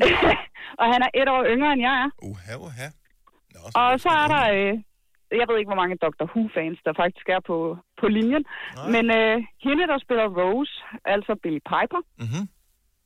[0.82, 2.10] og han er et år yngre, end jeg er.
[2.30, 2.88] Uha, uha.
[3.82, 4.74] og så er der, øh,
[5.40, 7.58] jeg ved ikke, hvor mange Doctor Who-fans, der faktisk er på,
[8.02, 8.44] på linjen.
[8.94, 10.74] Men øh, hende, der spiller Rose,
[11.14, 12.46] altså Billy Piper, mm-hmm.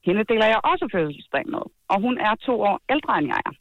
[0.07, 1.63] hende deler jeg også fødselsdag med.
[1.91, 3.53] Og hun er to år ældre, end jeg er.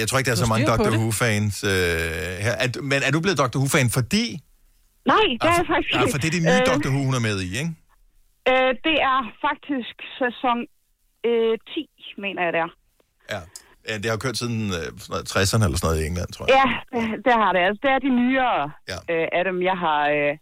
[0.00, 1.00] Jeg, tror ikke, der er så mange Doctor det.
[1.02, 2.54] Who-fans øh, her.
[2.64, 4.26] Er, men er du blevet Doctor Who-fan, fordi...
[5.12, 6.12] Nej, det er jeg faktisk Nej, ikke.
[6.14, 7.72] for det er de nye Øh, Doctor Who, hun er med i, ikke?
[8.50, 10.58] Øh, det er faktisk sæson
[11.28, 11.88] øh, 10,
[12.24, 12.72] mener jeg det er.
[13.32, 13.40] Ja.
[13.88, 16.44] Ja det har kørt siden øh, sådan noget 60'erne eller sådan noget i England, tror
[16.46, 16.52] jeg.
[16.58, 17.60] Ja, det, det har det.
[17.68, 18.60] Altså, det er de nyere
[18.92, 18.98] ja.
[19.12, 20.32] øh, af dem, jeg har øh,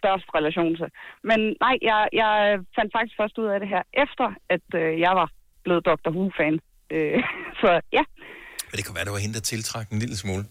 [0.00, 0.88] størst relation til.
[1.30, 2.32] Men nej, jeg, jeg
[2.76, 5.28] fandt faktisk først ud af det her, efter at øh, jeg var
[5.64, 6.10] blevet Dr.
[6.16, 6.54] Who-fan.
[6.94, 7.18] Øh,
[7.60, 7.68] så
[7.98, 8.04] ja.
[8.68, 10.44] Men det kan være, det var hende, der tiltrak en lille smule.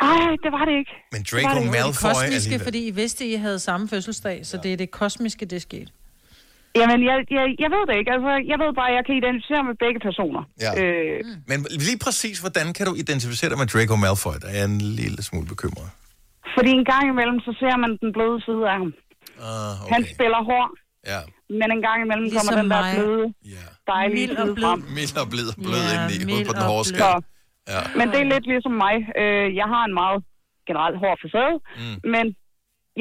[0.00, 0.92] Ej, det var det ikke.
[1.12, 2.64] Men Det var Draco det jo Malfoy det kosmiske, alligevel.
[2.68, 5.92] fordi I vidste, at I havde samme fødselsdag, så det er det kosmiske, det skete.
[6.80, 8.10] Jamen, jeg, jeg, jeg ved det ikke.
[8.16, 10.42] Altså, jeg ved bare, at jeg kan identificere med begge personer.
[10.64, 10.70] Ja.
[10.82, 11.18] Øh,
[11.50, 14.36] Men lige præcis, hvordan kan du identificere dig med Draco Malfoy?
[14.42, 15.88] Der er jeg en lille smule bekymret.
[16.56, 18.90] Fordi en gang imellem, så ser man den bløde side af ham.
[19.46, 19.92] Uh, Okay.
[19.94, 20.70] Han spiller hård,
[21.12, 21.20] Ja.
[21.60, 22.92] men en gang imellem Ligesom kommer den der mig.
[22.96, 23.24] bløde,
[23.92, 24.64] dejlige Mild og side blød.
[24.66, 24.80] frem.
[24.98, 26.98] Mild og blid, blød Ja, indeni, ude mild på den og hårde blød.
[26.98, 27.16] skal.
[27.72, 27.80] Ja.
[27.98, 28.96] Men det er lidt ligesom mig.
[29.22, 30.18] Øh, Jeg har en meget
[30.68, 31.96] generelt hård facade, Mm.
[32.14, 32.24] men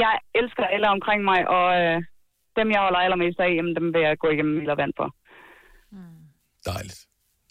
[0.04, 1.98] jeg elsker alle omkring mig, og øh,
[2.60, 5.08] dem, jeg holder allermest af, jamen, dem vil jeg gå igennem og vand for.
[6.72, 7.00] Dejligt.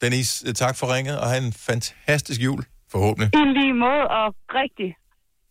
[0.03, 2.61] Dennis, øh, tak for ringet, og have en fantastisk jul,
[2.93, 3.29] forhåbentlig.
[3.41, 4.27] I lige måde, og
[4.61, 4.89] rigtig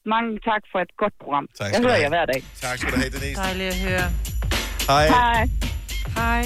[0.06, 1.47] mange tak for et godt program.
[1.60, 2.03] Tak jeg skal du hører have.
[2.03, 2.41] jer hver dag.
[2.62, 3.41] Tak skal du have, Denise.
[3.41, 4.08] Dejligt at høre.
[4.88, 5.08] Hej.
[5.08, 5.41] Hej.
[6.20, 6.43] Hej.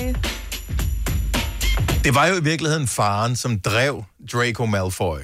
[2.03, 4.03] Det var jo i virkeligheden faren, som drev
[4.34, 5.20] Draco Malfoy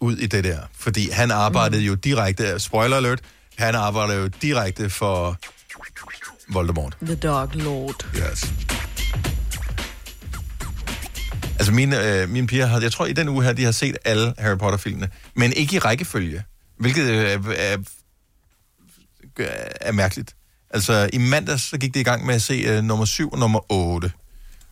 [0.00, 0.60] ud i det der.
[0.74, 3.20] Fordi han arbejdede jo direkte, spoiler alert,
[3.58, 5.36] han arbejdede jo direkte for
[6.48, 6.96] Voldemort.
[7.02, 8.06] The Dog Lord.
[8.16, 8.52] Yes.
[11.58, 13.96] Altså mine, øh, mine piger har, jeg tror i den uge her, de har set
[14.04, 16.44] alle Harry Potter-filmene, men ikke i rækkefølge,
[16.78, 17.26] hvilket øh,
[17.56, 17.76] er,
[19.38, 20.36] er, er mærkeligt.
[20.70, 23.38] Altså i mandags, så gik de i gang med at se øh, nummer 7 og
[23.38, 24.12] nummer 8.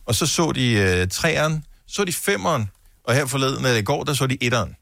[0.05, 2.69] Og så så de øh, træeren, så de femeren,
[3.03, 4.75] og her forleden, eller i går, der så de etteren.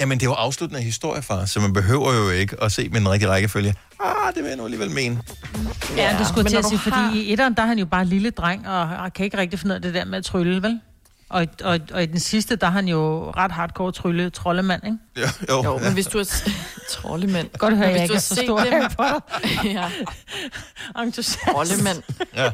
[0.00, 3.00] Jamen, det er jo afsluttende historie, far, så man behøver jo ikke at se med
[3.00, 3.74] en rigtig rækkefølge.
[4.00, 5.20] Ah, det vil jeg nu alligevel mene.
[5.96, 7.78] Ja, Ja, det skulle til at sige, du fordi har- i etteren, der er han
[7.78, 10.18] jo bare en lille dreng, og, kan ikke rigtig finde ud af det der med
[10.18, 10.80] at trylle, vel?
[11.28, 14.96] Og, og, og i den sidste, der er han jo ret hardcore trylle, troldemand, ikke?
[15.16, 15.62] Ja, jo.
[15.64, 16.24] Jo, men hvis du har...
[16.24, 16.44] s-
[16.92, 17.48] Troldemand.
[17.58, 19.20] Godt høre, jeg hvis ikke du er så stor dem- Harry Potter.
[19.64, 19.90] ja.
[21.02, 21.38] Entusiast.
[21.52, 22.02] Troldemand.
[22.36, 22.50] Ja.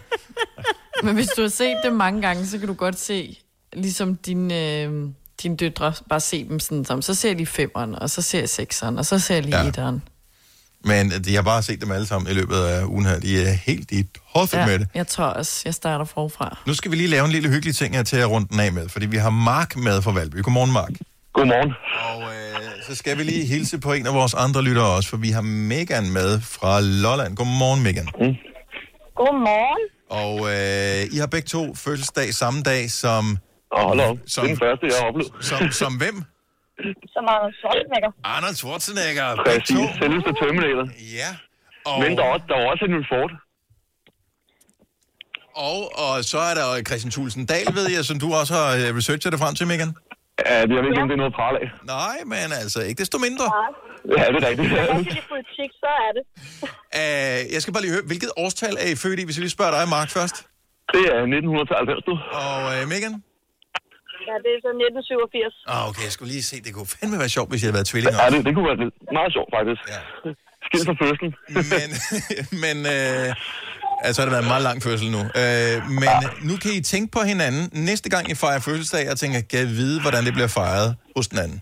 [1.03, 3.39] Men hvis du har set dem mange gange, så kan du godt se,
[3.73, 5.05] ligesom dine, øh,
[5.43, 8.49] dine døtre, bare se dem sådan som, så ser de femeren, og så ser jeg
[8.49, 9.69] sekseren, og så ser jeg lige Ja.
[9.69, 10.03] etteren.
[10.85, 13.21] Men de har bare set dem alle sammen i løbet af ugen her.
[13.21, 14.67] De er helt i hoffet ja.
[14.67, 14.89] med det.
[14.95, 16.59] jeg tror også, jeg starter forfra.
[16.67, 18.73] Nu skal vi lige lave en lille hyggelig ting her til at runde den af
[18.73, 20.43] med, fordi vi har Mark med fra Valby.
[20.43, 20.91] Godmorgen, Mark.
[21.33, 21.73] Godmorgen.
[22.13, 25.17] Og øh, så skal vi lige hilse på en af vores andre lyttere også, for
[25.17, 27.37] vi har Megan med fra Lolland.
[27.37, 28.05] Godmorgen, Megan.
[28.21, 28.35] Mm.
[29.17, 29.83] Godmorgen.
[30.11, 33.39] Og øh, I har begge to fødselsdag samme dag som...
[33.77, 34.17] Åh, hold op.
[34.35, 35.33] Som, Det er den første, jeg har oplevet.
[35.51, 36.17] Som, som hvem?
[37.15, 38.11] Som Arnold Schwarzenegger.
[38.35, 39.29] Arnold Schwarzenegger.
[39.47, 39.87] Præcis.
[40.01, 40.87] Selveste Terminator.
[41.21, 41.31] Ja.
[41.91, 43.33] Og, Men der er, også, der er også en Ford.
[45.69, 48.97] og, og så er der Christian Thulsen Dahl, ved jeg, som du også har øh,
[48.99, 49.91] researchet det frem til, Megan.
[50.47, 51.69] Ja, det jeg ved ikke, om det er noget pral af.
[51.97, 53.47] Nej, men altså ikke desto mindre.
[54.19, 54.69] Ja, det er rigtigt.
[54.69, 56.25] Hvis jeg i politik, så er det.
[57.01, 59.57] Uh, jeg skal bare lige høre, hvilket årstal er I født i, hvis jeg lige
[59.59, 60.37] spørger dig, Mark, først?
[60.95, 62.15] Det er 1990, du.
[62.43, 63.15] Og uh, Megan?
[64.29, 65.55] Ja, det er så 1987.
[65.73, 67.89] Ah, okay, jeg skulle lige se, det kunne fandme være sjovt, hvis jeg havde været
[67.93, 68.19] tvillinger.
[68.25, 69.81] Ja, det, det kunne være lidt meget sjovt, faktisk.
[69.95, 70.01] Ja.
[70.67, 71.31] Skilt fra fødslen.
[71.73, 71.89] Men,
[72.65, 73.29] men øh,
[74.07, 75.23] altså har det været en meget lang fødsel nu.
[75.43, 76.11] Øh, men
[76.49, 79.69] nu kan I tænke på hinanden næste gang I fejrer fødselsdag, og tænker, kan jeg
[79.81, 81.59] vide, hvordan det bliver fejret hos den anden?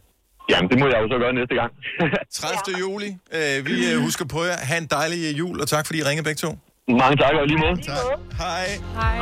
[0.51, 1.71] Jamen, det må jeg jo så gøre næste gang.
[2.41, 2.79] 30.
[2.85, 3.09] juli.
[3.39, 4.57] Øh, vi øh, husker på jer.
[4.69, 6.51] Ha' en dejlig øh, jul, og tak fordi I ringede begge to.
[6.89, 7.77] Mange tak, og lige måde.
[7.83, 7.97] Tak.
[8.43, 8.67] Hej.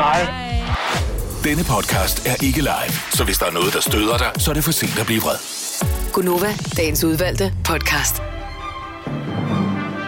[0.04, 1.13] Hej.
[1.44, 4.54] Denne podcast er ikke live, så hvis der er noget, der støder dig, så er
[4.54, 5.36] det for sent at blive vred.
[6.12, 8.22] Gunova, dagens udvalgte podcast.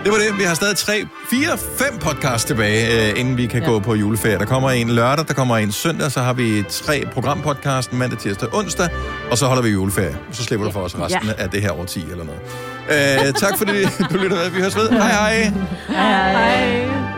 [0.05, 0.39] Det var det.
[0.39, 3.69] Vi har stadig tre, fire, fem podcasts tilbage, øh, inden vi kan ja.
[3.69, 4.39] gå på juleferie.
[4.39, 8.55] Der kommer en lørdag, der kommer en søndag, så har vi tre programpodcast mandag, tirsdag,
[8.55, 8.89] onsdag,
[9.31, 10.17] og så holder vi juleferie.
[10.33, 11.43] Så slipper du for os resten Ja.
[11.43, 12.41] af det her år 10 eller noget.
[13.27, 13.83] Øh, tak fordi
[14.13, 14.51] du lytter med.
[14.51, 14.91] Vi høres ved.
[14.91, 15.53] Hej hej.
[15.89, 16.33] Hej.
[16.33, 17.16] hej.